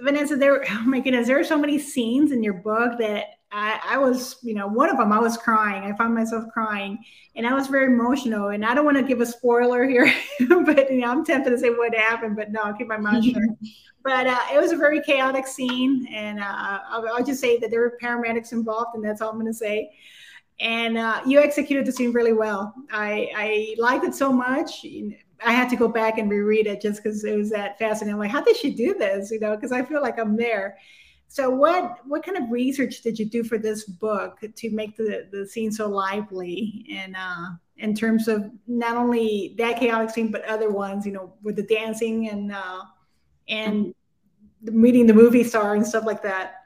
[0.00, 0.64] Vanessa, there.
[0.68, 4.36] Oh my goodness, there are so many scenes in your book that I, I, was,
[4.42, 5.84] you know, one of them, I was crying.
[5.84, 6.98] I found myself crying
[7.36, 8.48] and I was very emotional.
[8.48, 10.12] And I don't want to give a spoiler here,
[10.48, 13.24] but, you know, I'm tempted to say what happened, but no, I'll keep my mouth
[13.24, 13.42] shut.
[14.02, 16.08] but uh, it was a very chaotic scene.
[16.10, 16.44] And uh,
[16.88, 19.54] I'll, I'll, just say that there were paramedics involved, and that's all I'm going to
[19.54, 19.90] say.
[20.60, 22.74] And uh, you executed the scene really well.
[22.90, 24.86] I, I liked it so much.
[25.44, 28.14] I had to go back and reread it just because it was that fascinating.
[28.14, 29.30] I'm like, how did she do this?
[29.30, 30.78] You know, because I feel like I'm there
[31.32, 35.26] so what what kind of research did you do for this book to make the,
[35.32, 37.46] the scene so lively and uh,
[37.78, 41.62] in terms of not only that chaotic scene but other ones, you know, with the
[41.62, 42.82] dancing and uh,
[43.48, 43.94] and
[44.60, 46.56] meeting the movie star and stuff like that?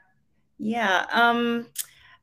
[0.57, 1.05] Yeah.
[1.13, 1.67] Um,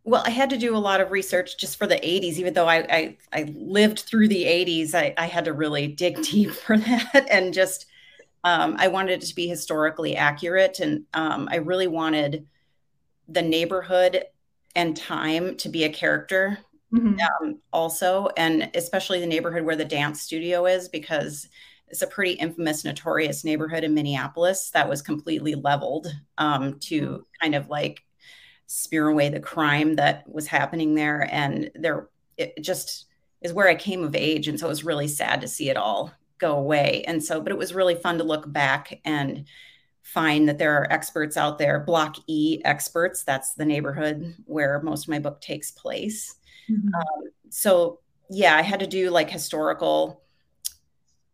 [0.04, 2.68] well, I had to do a lot of research just for the 80s, even though
[2.68, 6.76] I, I, I lived through the 80s, I, I had to really dig deep for
[6.76, 7.86] that and just
[8.44, 12.46] um, I wanted it to be historically accurate, and um, I really wanted
[13.26, 14.24] the neighborhood
[14.76, 16.58] and time to be a character
[16.92, 17.16] mm-hmm.
[17.42, 21.48] um, also, and especially the neighborhood where the dance studio is, because
[21.88, 27.22] it's a pretty infamous, notorious neighborhood in Minneapolis that was completely leveled um, to mm-hmm.
[27.40, 28.02] kind of like
[28.66, 33.06] spear away the crime that was happening there, and there it just
[33.40, 35.78] is where I came of age, and so it was really sad to see it
[35.78, 36.12] all
[36.44, 37.04] go away.
[37.06, 39.46] And so, but it was really fun to look back and
[40.02, 43.24] find that there are experts out there, Block E experts.
[43.24, 46.36] That's the neighborhood where most of my book takes place.
[46.70, 46.94] Mm-hmm.
[46.94, 50.22] Um, so, yeah, I had to do like historical,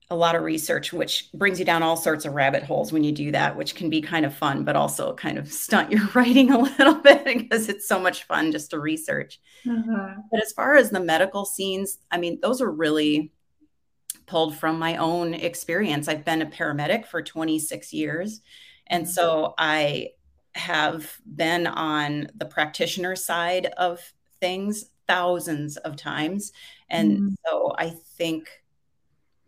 [0.09, 3.11] a lot of research, which brings you down all sorts of rabbit holes when you
[3.11, 6.53] do that, which can be kind of fun, but also kind of stunt your writing
[6.53, 9.41] a little bit because it's so much fun just to research.
[9.67, 10.21] Mm-hmm.
[10.31, 13.33] But as far as the medical scenes, I mean, those are really
[14.31, 16.07] pulled from my own experience.
[16.07, 18.41] I've been a paramedic for 26 years.
[18.87, 20.11] And so I
[20.55, 24.01] have been on the practitioner side of
[24.39, 26.53] things thousands of times.
[26.89, 27.29] And mm-hmm.
[27.45, 28.49] so I think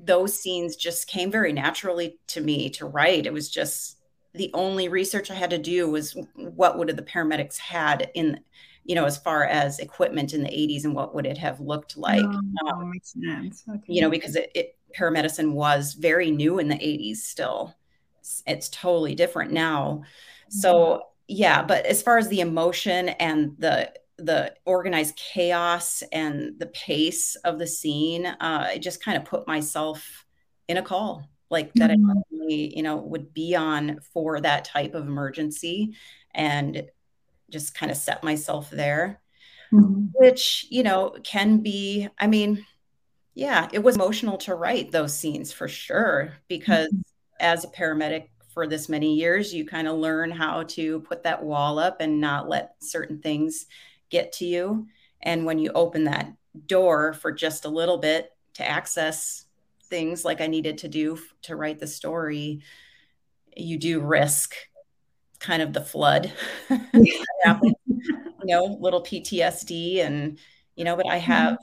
[0.01, 3.27] those scenes just came very naturally to me to write.
[3.27, 3.99] It was just
[4.35, 8.41] the only research I had to do was what would have the paramedics had in
[8.85, 11.97] you know, as far as equipment in the 80s and what would it have looked
[11.97, 12.25] like.
[12.25, 13.65] Oh, um, makes sense.
[13.69, 13.85] Okay.
[13.87, 17.75] You know, because it, it, paramedicine was very new in the 80s still.
[18.19, 20.03] It's, it's totally different now.
[20.03, 20.59] Mm-hmm.
[20.59, 26.67] So yeah, but as far as the emotion and the the organized chaos and the
[26.67, 30.27] pace of the scene, uh, I just kind of put myself
[30.69, 32.11] in a call like that mm-hmm.
[32.11, 35.95] I normally, you know, would be on for that type of emergency.
[36.35, 36.89] And
[37.53, 39.21] just kind of set myself there,
[39.73, 40.07] mm-hmm.
[40.15, 42.67] which, you know, can be, I mean,
[43.35, 47.01] yeah, it was emotional to write those scenes for sure, because mm-hmm.
[47.41, 51.43] as a paramedic for this many years, you kind of learn how to put that
[51.43, 53.67] wall up and not let certain things
[54.11, 54.87] get to you.
[55.23, 56.33] And when you open that
[56.67, 59.47] door for just a little bit to access
[59.85, 62.61] things like I needed to do to write the story,
[63.57, 64.55] you do risk
[65.43, 66.33] kind of the flood.
[68.45, 70.37] You know little ptsd and
[70.75, 71.59] you know but i have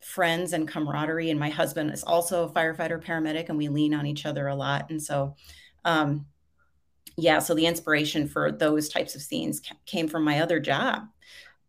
[0.00, 4.06] friends and camaraderie and my husband is also a firefighter paramedic and we lean on
[4.06, 4.90] each other a lot.
[4.90, 5.34] And so
[5.84, 6.26] um
[7.16, 11.02] yeah so the inspiration for those types of scenes came from my other job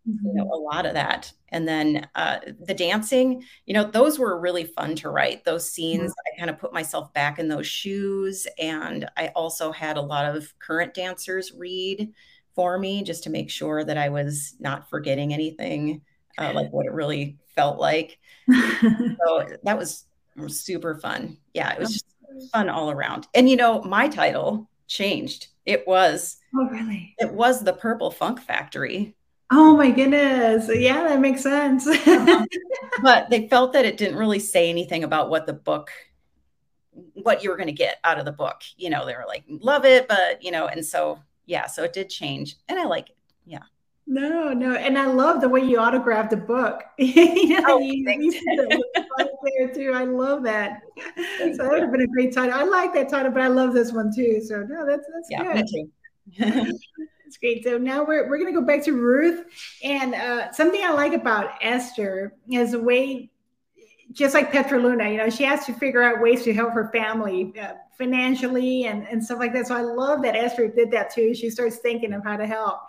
[0.07, 0.27] mm-hmm.
[0.27, 0.51] you know mm-hmm.
[0.51, 1.31] a lot of that.
[1.49, 5.43] And then uh, the dancing you know those were really fun to write.
[5.43, 6.35] Those scenes mm-hmm.
[6.35, 10.25] i kind of put myself back in those shoes and i also had a lot
[10.25, 12.11] of current dancers read
[12.55, 16.01] for me just to make sure that i was not forgetting anything
[16.37, 18.19] uh, like what it really felt like.
[19.23, 20.05] So that was
[20.47, 21.37] super fun.
[21.53, 22.05] Yeah it was just
[22.51, 23.27] fun all around.
[23.33, 25.47] And you know my title changed.
[25.65, 27.15] It was oh really?
[27.19, 29.15] it was the purple funk factory
[29.51, 30.69] Oh my goodness.
[30.73, 31.85] Yeah, that makes sense.
[31.87, 32.45] uh-huh.
[33.03, 35.91] But they felt that it didn't really say anything about what the book
[37.13, 38.61] what you were going to get out of the book.
[38.77, 41.93] You know, they were like, love it, but you know, and so yeah, so it
[41.93, 42.57] did change.
[42.69, 43.17] And I like it.
[43.45, 43.63] Yeah.
[44.07, 46.81] No, no, and I love the way you autographed the book.
[46.97, 48.81] you know, oh, you, you
[49.43, 49.93] there too.
[49.93, 50.81] I love that.
[51.37, 51.57] Thanks.
[51.57, 52.53] So that would have been a great title.
[52.53, 54.41] I like that title, but I love this one too.
[54.41, 55.61] So no, that's that's yeah,
[56.37, 56.75] good.
[57.31, 57.63] That's great.
[57.63, 59.45] So now we're, we're going to go back to Ruth.
[59.85, 63.31] And uh, something I like about Esther is the way,
[64.11, 66.89] just like Petra Luna, you know, she has to figure out ways to help her
[66.91, 69.67] family uh, financially and, and stuff like that.
[69.67, 71.33] So I love that Esther did that too.
[71.33, 72.81] She starts thinking of how to help.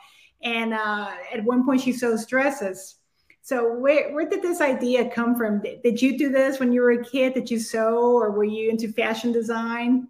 [0.42, 2.96] And uh, at one point, she sews dresses.
[3.42, 5.60] So where, where did this idea come from?
[5.60, 7.34] Did, did you do this when you were a kid?
[7.34, 10.08] Did you sew or were you into fashion design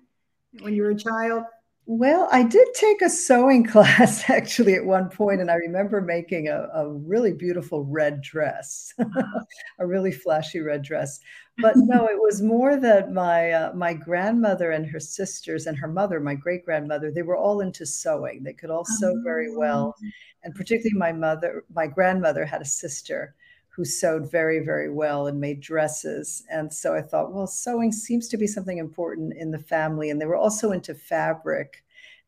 [0.62, 1.44] when you were a child?
[1.86, 6.48] Well, I did take a sewing class actually at one point, and I remember making
[6.48, 8.94] a, a really beautiful red dress,
[9.78, 11.18] a really flashy red dress.
[11.58, 15.88] But no, it was more that my uh, my grandmother and her sisters and her
[15.88, 18.44] mother, my great grandmother, they were all into sewing.
[18.44, 20.08] They could all sew very well, oh.
[20.44, 23.34] and particularly my mother, my grandmother had a sister
[23.74, 26.44] who sewed very, very well and made dresses.
[26.50, 30.10] And so I thought, well, sewing seems to be something important in the family.
[30.10, 31.82] And they were also into fabric.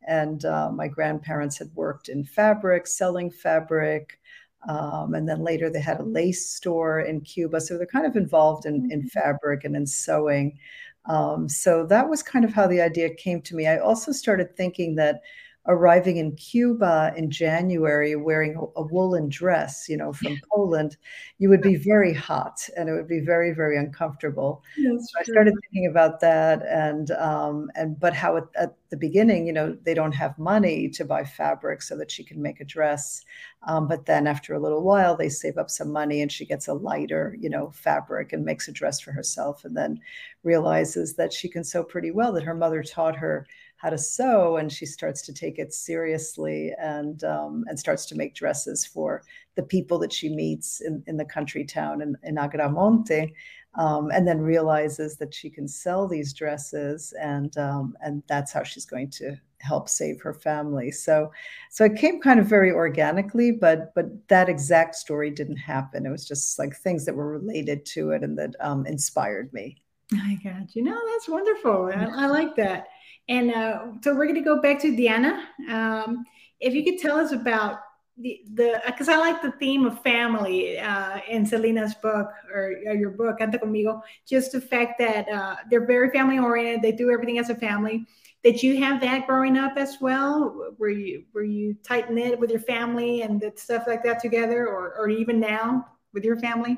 [0.08, 4.18] And uh, my grandparents had worked in fabric, selling fabric.
[4.66, 7.60] Um, and then later they had a lace store in Cuba.
[7.60, 9.08] So they're kind of involved in, in mm-hmm.
[9.08, 10.58] fabric and in sewing.
[11.04, 13.66] Um, so that was kind of how the idea came to me.
[13.66, 15.20] I also started thinking that
[15.66, 20.96] arriving in Cuba in January wearing a, woolen dress, you know, from Poland,
[21.38, 24.62] you would be very hot and it would be very, very uncomfortable.
[24.76, 28.96] That's so I started thinking about that and um, and but how at, at, the
[28.98, 32.60] beginning, you know, they don't have money to buy fabric so that she can make
[32.60, 33.24] a dress.
[33.66, 36.68] Um, but then after a little while, they save up some money and she gets
[36.68, 39.98] a lighter, you know, fabric and makes a dress for herself and then
[40.44, 43.48] realizes that she can sew pretty well, that her mother taught her
[43.84, 48.14] how to sew, and she starts to take it seriously and um, and starts to
[48.14, 49.22] make dresses for
[49.56, 53.30] the people that she meets in, in the country town in, in Agramonte,
[53.74, 58.62] um, and then realizes that she can sell these dresses, and um, and that's how
[58.62, 60.90] she's going to help save her family.
[60.90, 61.30] So
[61.70, 66.06] so it came kind of very organically, but but that exact story didn't happen.
[66.06, 69.76] It was just like things that were related to it and that um, inspired me.
[70.14, 70.84] I got you.
[70.84, 71.92] No, that's wonderful.
[71.94, 72.88] I, I like that.
[73.28, 75.48] And uh, so we're going to go back to Diana.
[75.70, 76.24] Um,
[76.60, 77.80] if you could tell us about
[78.16, 83.10] the because I like the theme of family uh, in Selena's book or, or, your
[83.10, 84.00] book, Canta Conmigo.
[84.26, 86.82] Just the fact that uh, they're very family oriented.
[86.82, 88.06] They do everything as a family.
[88.44, 90.74] Did you have that growing up as well?
[90.78, 94.94] Were you were you tight knit with your family and stuff like that together, or
[94.96, 96.76] or even now with your family?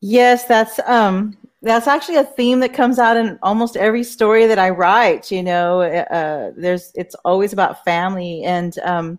[0.00, 4.58] Yes, that's um that's actually a theme that comes out in almost every story that
[4.58, 5.32] I write.
[5.32, 9.18] You know, uh, there's it's always about family, and um,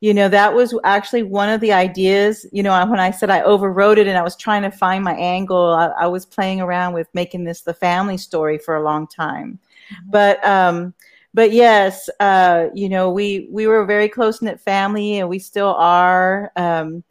[0.00, 2.46] you know that was actually one of the ideas.
[2.52, 5.14] You know, when I said I overwrote it and I was trying to find my
[5.14, 9.08] angle, I, I was playing around with making this the family story for a long
[9.08, 9.58] time.
[9.92, 10.10] Mm-hmm.
[10.10, 10.94] But um,
[11.34, 15.40] but yes, uh, you know, we we were a very close knit family, and we
[15.40, 16.52] still are.
[16.54, 17.02] Um,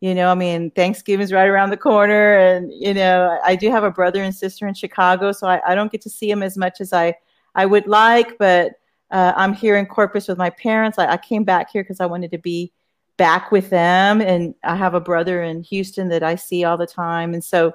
[0.00, 3.84] you know, I mean, Thanksgiving's right around the corner, and you know, I do have
[3.84, 6.56] a brother and sister in Chicago, so I, I don't get to see them as
[6.56, 7.14] much as I
[7.54, 8.38] I would like.
[8.38, 8.72] But
[9.10, 10.98] uh, I'm here in Corpus with my parents.
[10.98, 12.72] I, I came back here because I wanted to be
[13.16, 16.86] back with them, and I have a brother in Houston that I see all the
[16.86, 17.72] time, and so,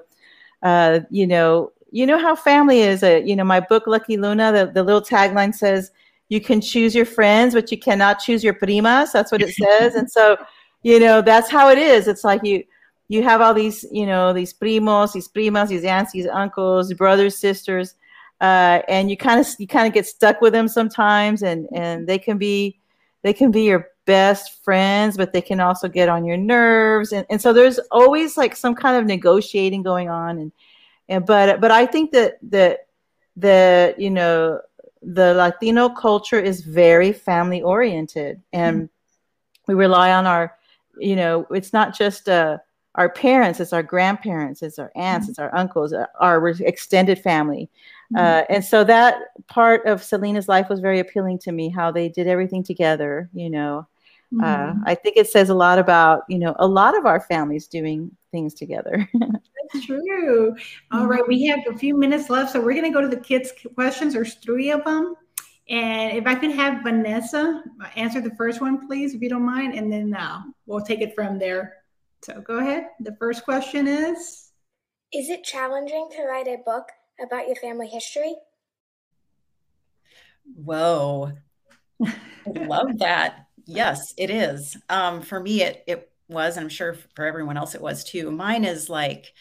[0.61, 3.03] uh, you know, you know how family is.
[3.03, 5.91] Uh, you know, my book Lucky Luna, the, the little tagline says,
[6.29, 9.95] "You can choose your friends, but you cannot choose your primas." That's what it says,
[9.95, 10.37] and so
[10.83, 12.63] you know that's how it is it's like you
[13.07, 17.37] you have all these you know these primos these primas these aunts these uncles brothers
[17.37, 17.95] sisters
[18.43, 22.05] uh, and you kind of you kind of get stuck with them sometimes, and and
[22.05, 22.77] they can be
[23.21, 27.25] they can be your best friends, but they can also get on your nerves, and
[27.29, 30.51] and so there's always like some kind of negotiating going on, and
[31.07, 32.87] and but but I think that that
[33.37, 34.59] that you know
[35.01, 39.71] the Latino culture is very family oriented, and mm-hmm.
[39.71, 40.53] we rely on our
[40.97, 42.57] you know it's not just uh
[42.95, 45.31] our parents, it's our grandparents, it's our aunts, mm-hmm.
[45.31, 47.69] it's our uncles, uh, our extended family.
[48.13, 48.23] Mm-hmm.
[48.23, 49.15] Uh, and so that
[49.47, 53.49] part of Selena's life was very appealing to me, how they did everything together, you
[53.49, 53.87] know.
[54.41, 54.79] Uh, mm-hmm.
[54.79, 57.67] Uh, I think it says a lot about, you know, a lot of our families
[57.67, 59.07] doing things together.
[59.73, 60.55] That's true.
[60.91, 63.21] All right, we have a few minutes left, so we're going to go to the
[63.21, 64.13] kids' questions.
[64.13, 65.15] There's three of them.
[65.69, 67.63] And if I can have Vanessa
[67.95, 71.15] answer the first one, please, if you don't mind, and then uh, we'll take it
[71.15, 71.77] from there.
[72.21, 72.87] So go ahead.
[72.99, 74.51] The first question is
[75.13, 76.89] Is it challenging to write a book
[77.21, 78.35] about your family history?
[80.55, 81.31] Whoa.
[82.05, 82.13] I
[82.45, 83.47] love that.
[83.65, 84.77] Yes, it is.
[84.89, 88.31] Um, for me, it, it was, and I'm sure for everyone else it was too.
[88.31, 89.33] Mine is like,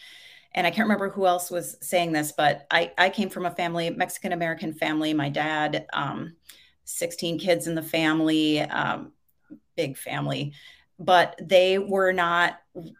[0.53, 3.51] and I can't remember who else was saying this, but I, I came from a
[3.51, 5.13] family, Mexican American family.
[5.13, 6.35] My dad, um,
[6.85, 9.13] 16 kids in the family, um,
[9.75, 10.53] big family
[10.99, 12.59] but they were not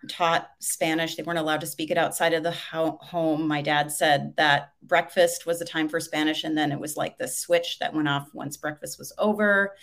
[0.09, 1.15] taught Spanish.
[1.15, 3.47] They weren't allowed to speak it outside of the ho- home.
[3.47, 7.17] My dad said that breakfast was the time for Spanish, and then it was like
[7.17, 9.75] the switch that went off once breakfast was over.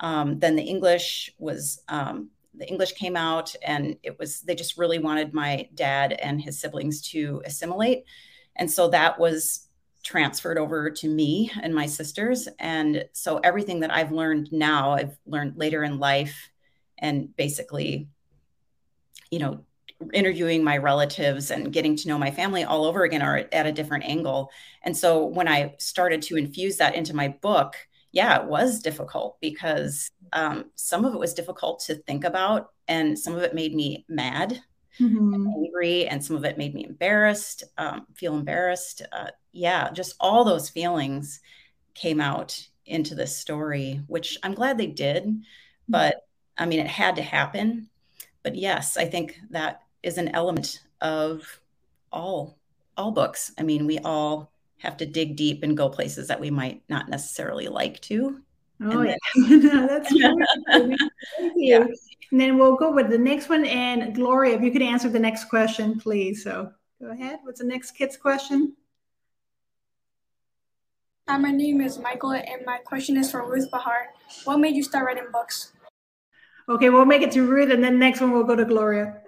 [0.00, 4.78] Um, then the English was um, the English came out, and it was they just
[4.78, 8.04] really wanted my dad and his siblings to assimilate,
[8.56, 9.68] and so that was
[10.04, 12.46] transferred over to me and my sisters.
[12.58, 16.50] And so everything that I've learned now, I've learned later in life
[16.98, 18.08] and basically,
[19.30, 19.64] you know,
[20.12, 23.72] interviewing my relatives and getting to know my family all over again are at a
[23.72, 24.50] different angle.
[24.82, 27.76] And so when I started to infuse that into my book,
[28.14, 33.18] yeah, it was difficult because um, some of it was difficult to think about, and
[33.18, 34.60] some of it made me mad,
[35.00, 35.34] mm-hmm.
[35.34, 39.02] and angry, and some of it made me embarrassed, um, feel embarrassed.
[39.10, 41.40] Uh, yeah, just all those feelings
[41.94, 45.24] came out into this story, which I'm glad they did.
[45.24, 45.40] Mm-hmm.
[45.88, 46.24] But
[46.56, 47.88] I mean, it had to happen.
[48.44, 51.60] But yes, I think that is an element of
[52.12, 52.56] all
[52.96, 53.50] all books.
[53.58, 57.08] I mean, we all have to dig deep and go places that we might not
[57.08, 58.40] necessarily like to.
[58.82, 59.16] Oh yeah,
[59.86, 60.36] that's true.
[60.70, 61.08] Thank you.
[61.56, 61.86] Yeah.
[62.30, 63.64] And then we'll go with the next one.
[63.64, 66.42] And Gloria, if you could answer the next question, please.
[66.42, 67.38] So go ahead.
[67.44, 68.74] What's the next kid's question?
[71.28, 74.08] Hi, my name is Michael, and my question is for Ruth Behar.
[74.44, 75.72] What made you start writing books?
[76.68, 79.22] Okay, we'll make it to Ruth, and then next one we'll go to Gloria.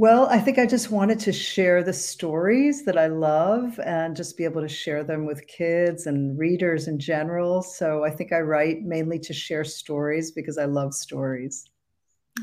[0.00, 4.38] Well, I think I just wanted to share the stories that I love and just
[4.38, 7.60] be able to share them with kids and readers in general.
[7.60, 11.66] So I think I write mainly to share stories because I love stories.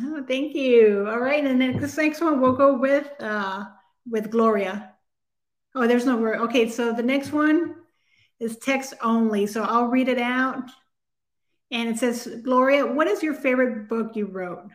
[0.04, 1.08] Oh, thank you.
[1.10, 3.64] All right, and then this next one we'll go with uh,
[4.08, 4.94] with Gloria.
[5.74, 6.42] Oh, there's no word.
[6.42, 7.74] Okay, so the next one
[8.40, 9.48] is text only.
[9.48, 10.70] So I'll read it out.
[11.72, 14.70] And it says, Gloria, what is your favorite book you wrote?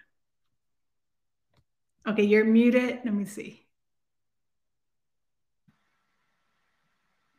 [2.06, 3.00] Okay, you're muted.
[3.04, 3.62] Let me see.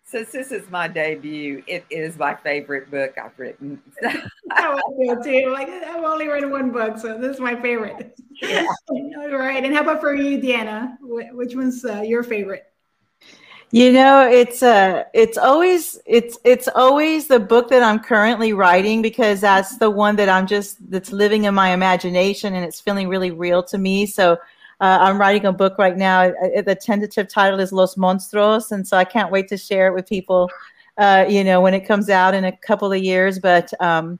[0.05, 3.81] Since this is my debut, it is my favorite book I've written.
[4.51, 5.49] I feel too.
[5.51, 8.15] Like I've only written one book, so this is my favorite.
[8.41, 8.67] Yeah.
[8.89, 9.63] All right.
[9.63, 10.97] And how about for you, Diana?
[11.01, 12.65] Which one's uh, your favorite?
[13.71, 19.01] You know, it's uh it's always it's it's always the book that I'm currently writing
[19.01, 23.07] because that's the one that I'm just that's living in my imagination and it's feeling
[23.07, 24.05] really real to me.
[24.05, 24.37] So
[24.83, 26.29] uh, I'm writing a book right now.
[26.65, 30.05] The tentative title is Los Monstruos, and so I can't wait to share it with
[30.05, 30.49] people.
[30.97, 34.19] Uh, you know, when it comes out in a couple of years, but um,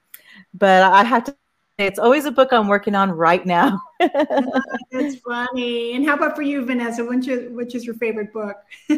[0.53, 1.35] but I have to
[1.77, 3.81] it's always a book I'm working on right now.
[3.99, 5.95] That's funny.
[5.95, 7.03] And how about for you, Vanessa?
[7.03, 8.55] Which is, which is your favorite book?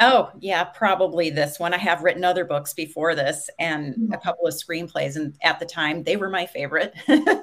[0.00, 1.74] Oh, yeah, probably this one.
[1.74, 4.12] I have written other books before this and mm-hmm.
[4.14, 5.16] a couple of screenplays.
[5.16, 6.94] And at the time, they were my favorite.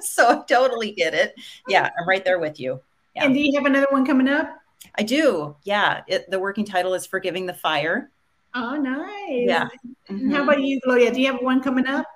[0.02, 1.34] so I totally get it.
[1.68, 2.80] Yeah, I'm right there with you.
[3.14, 3.24] Yeah.
[3.24, 4.56] And do you have another one coming up?
[4.96, 5.56] I do.
[5.64, 6.02] Yeah.
[6.06, 8.10] It, the working title is Forgiving the Fire.
[8.54, 9.46] Oh, nice.
[9.46, 9.68] Yeah.
[10.10, 10.32] Mm-hmm.
[10.32, 11.12] How about you, Gloria?
[11.12, 12.06] Do you have one coming up?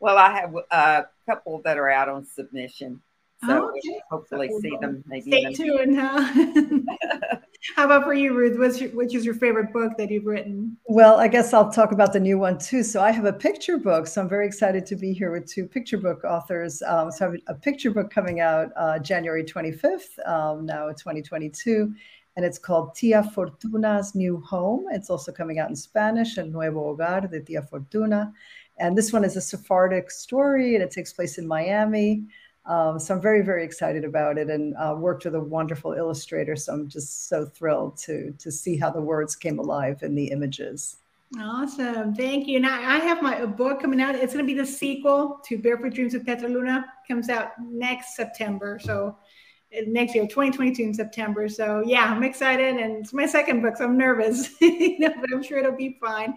[0.00, 3.00] Well, I have a couple that are out on submission.
[3.46, 4.00] So oh, okay.
[4.10, 5.30] hopefully see them maybe.
[5.30, 7.38] Stay tuned, huh?
[7.76, 8.58] How about for you, Ruth?
[8.58, 10.76] What's your, which is your favorite book that you've written?
[10.86, 12.82] Well, I guess I'll talk about the new one too.
[12.82, 14.06] So I have a picture book.
[14.06, 16.82] So I'm very excited to be here with two picture book authors.
[16.82, 21.94] Um, so I have a picture book coming out uh, January 25th, um, now 2022
[22.36, 24.86] and it's called Tia Fortuna's New Home.
[24.90, 28.32] It's also coming out in Spanish, El Nuevo Hogar de Tia Fortuna.
[28.78, 32.24] And this one is a Sephardic story, and it takes place in Miami.
[32.64, 36.54] Um, so I'm very, very excited about it, and uh, worked with a wonderful illustrator.
[36.54, 40.26] So I'm just so thrilled to to see how the words came alive in the
[40.26, 40.96] images.
[41.40, 42.60] Awesome, thank you.
[42.60, 44.14] Now I have my book coming out.
[44.14, 46.84] It's going to be the sequel to Barefoot Dreams of Petra Luna.
[47.08, 48.78] Comes out next September.
[48.80, 49.16] So
[49.86, 51.48] next year, 2022 in September.
[51.48, 55.30] So yeah, I'm excited, and it's my second book, so I'm nervous, you know, but
[55.32, 56.36] I'm sure it'll be fine.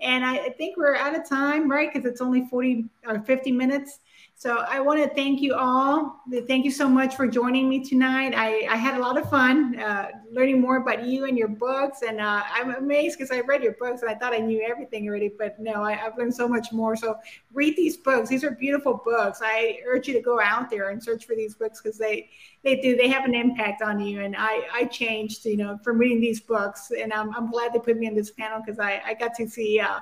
[0.00, 1.92] And I, I think we're out of time, right?
[1.92, 4.00] Because it's only 40 or 50 minutes.
[4.38, 6.20] So I want to thank you all.
[6.46, 8.34] Thank you so much for joining me tonight.
[8.36, 12.02] I, I had a lot of fun uh, learning more about you and your books.
[12.06, 15.08] And uh, I'm amazed because I read your books and I thought I knew everything
[15.08, 16.96] already, but no, I, have learned so much more.
[16.96, 17.16] So
[17.54, 18.28] read these books.
[18.28, 19.40] These are beautiful books.
[19.42, 22.28] I urge you to go out there and search for these books because they,
[22.62, 24.20] they do, they have an impact on you.
[24.20, 26.92] And I, I changed, you know, from reading these books.
[26.94, 29.48] And I'm, I'm glad they put me on this panel because I, I got to
[29.48, 30.00] see, uh,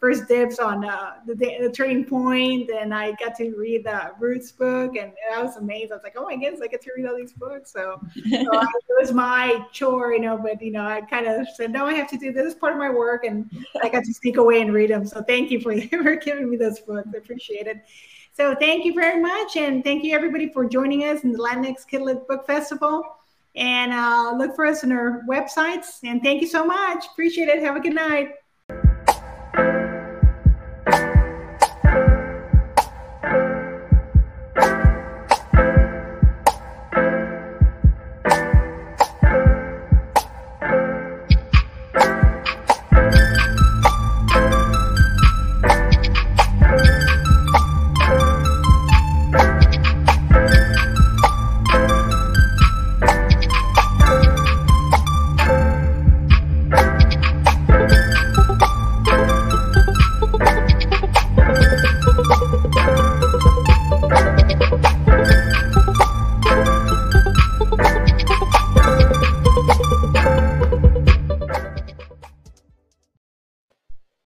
[0.00, 4.52] first dibs on uh, the, the turning pointe and i got to read the Ruth's
[4.52, 5.92] book and i was amazed.
[5.92, 7.72] I was like oh my goodness i get to read all these books.
[7.72, 11.72] So, so it was my chore you know but you know i kind of said
[11.72, 12.54] no i have to do this.
[12.54, 13.50] Part of my work and
[13.82, 16.56] i got to sneak away and read them so thank you for, for giving me
[16.56, 17.08] those books.
[17.14, 17.84] I appreciate it.
[18.32, 21.86] So thank you very much and thank you everybody for joining us in the latinx
[21.90, 23.02] kidlit book festival.
[23.54, 27.06] And uh, look for us on our websites and thank you so much.
[27.06, 27.62] Appreciate it.
[27.62, 28.32] Have a good night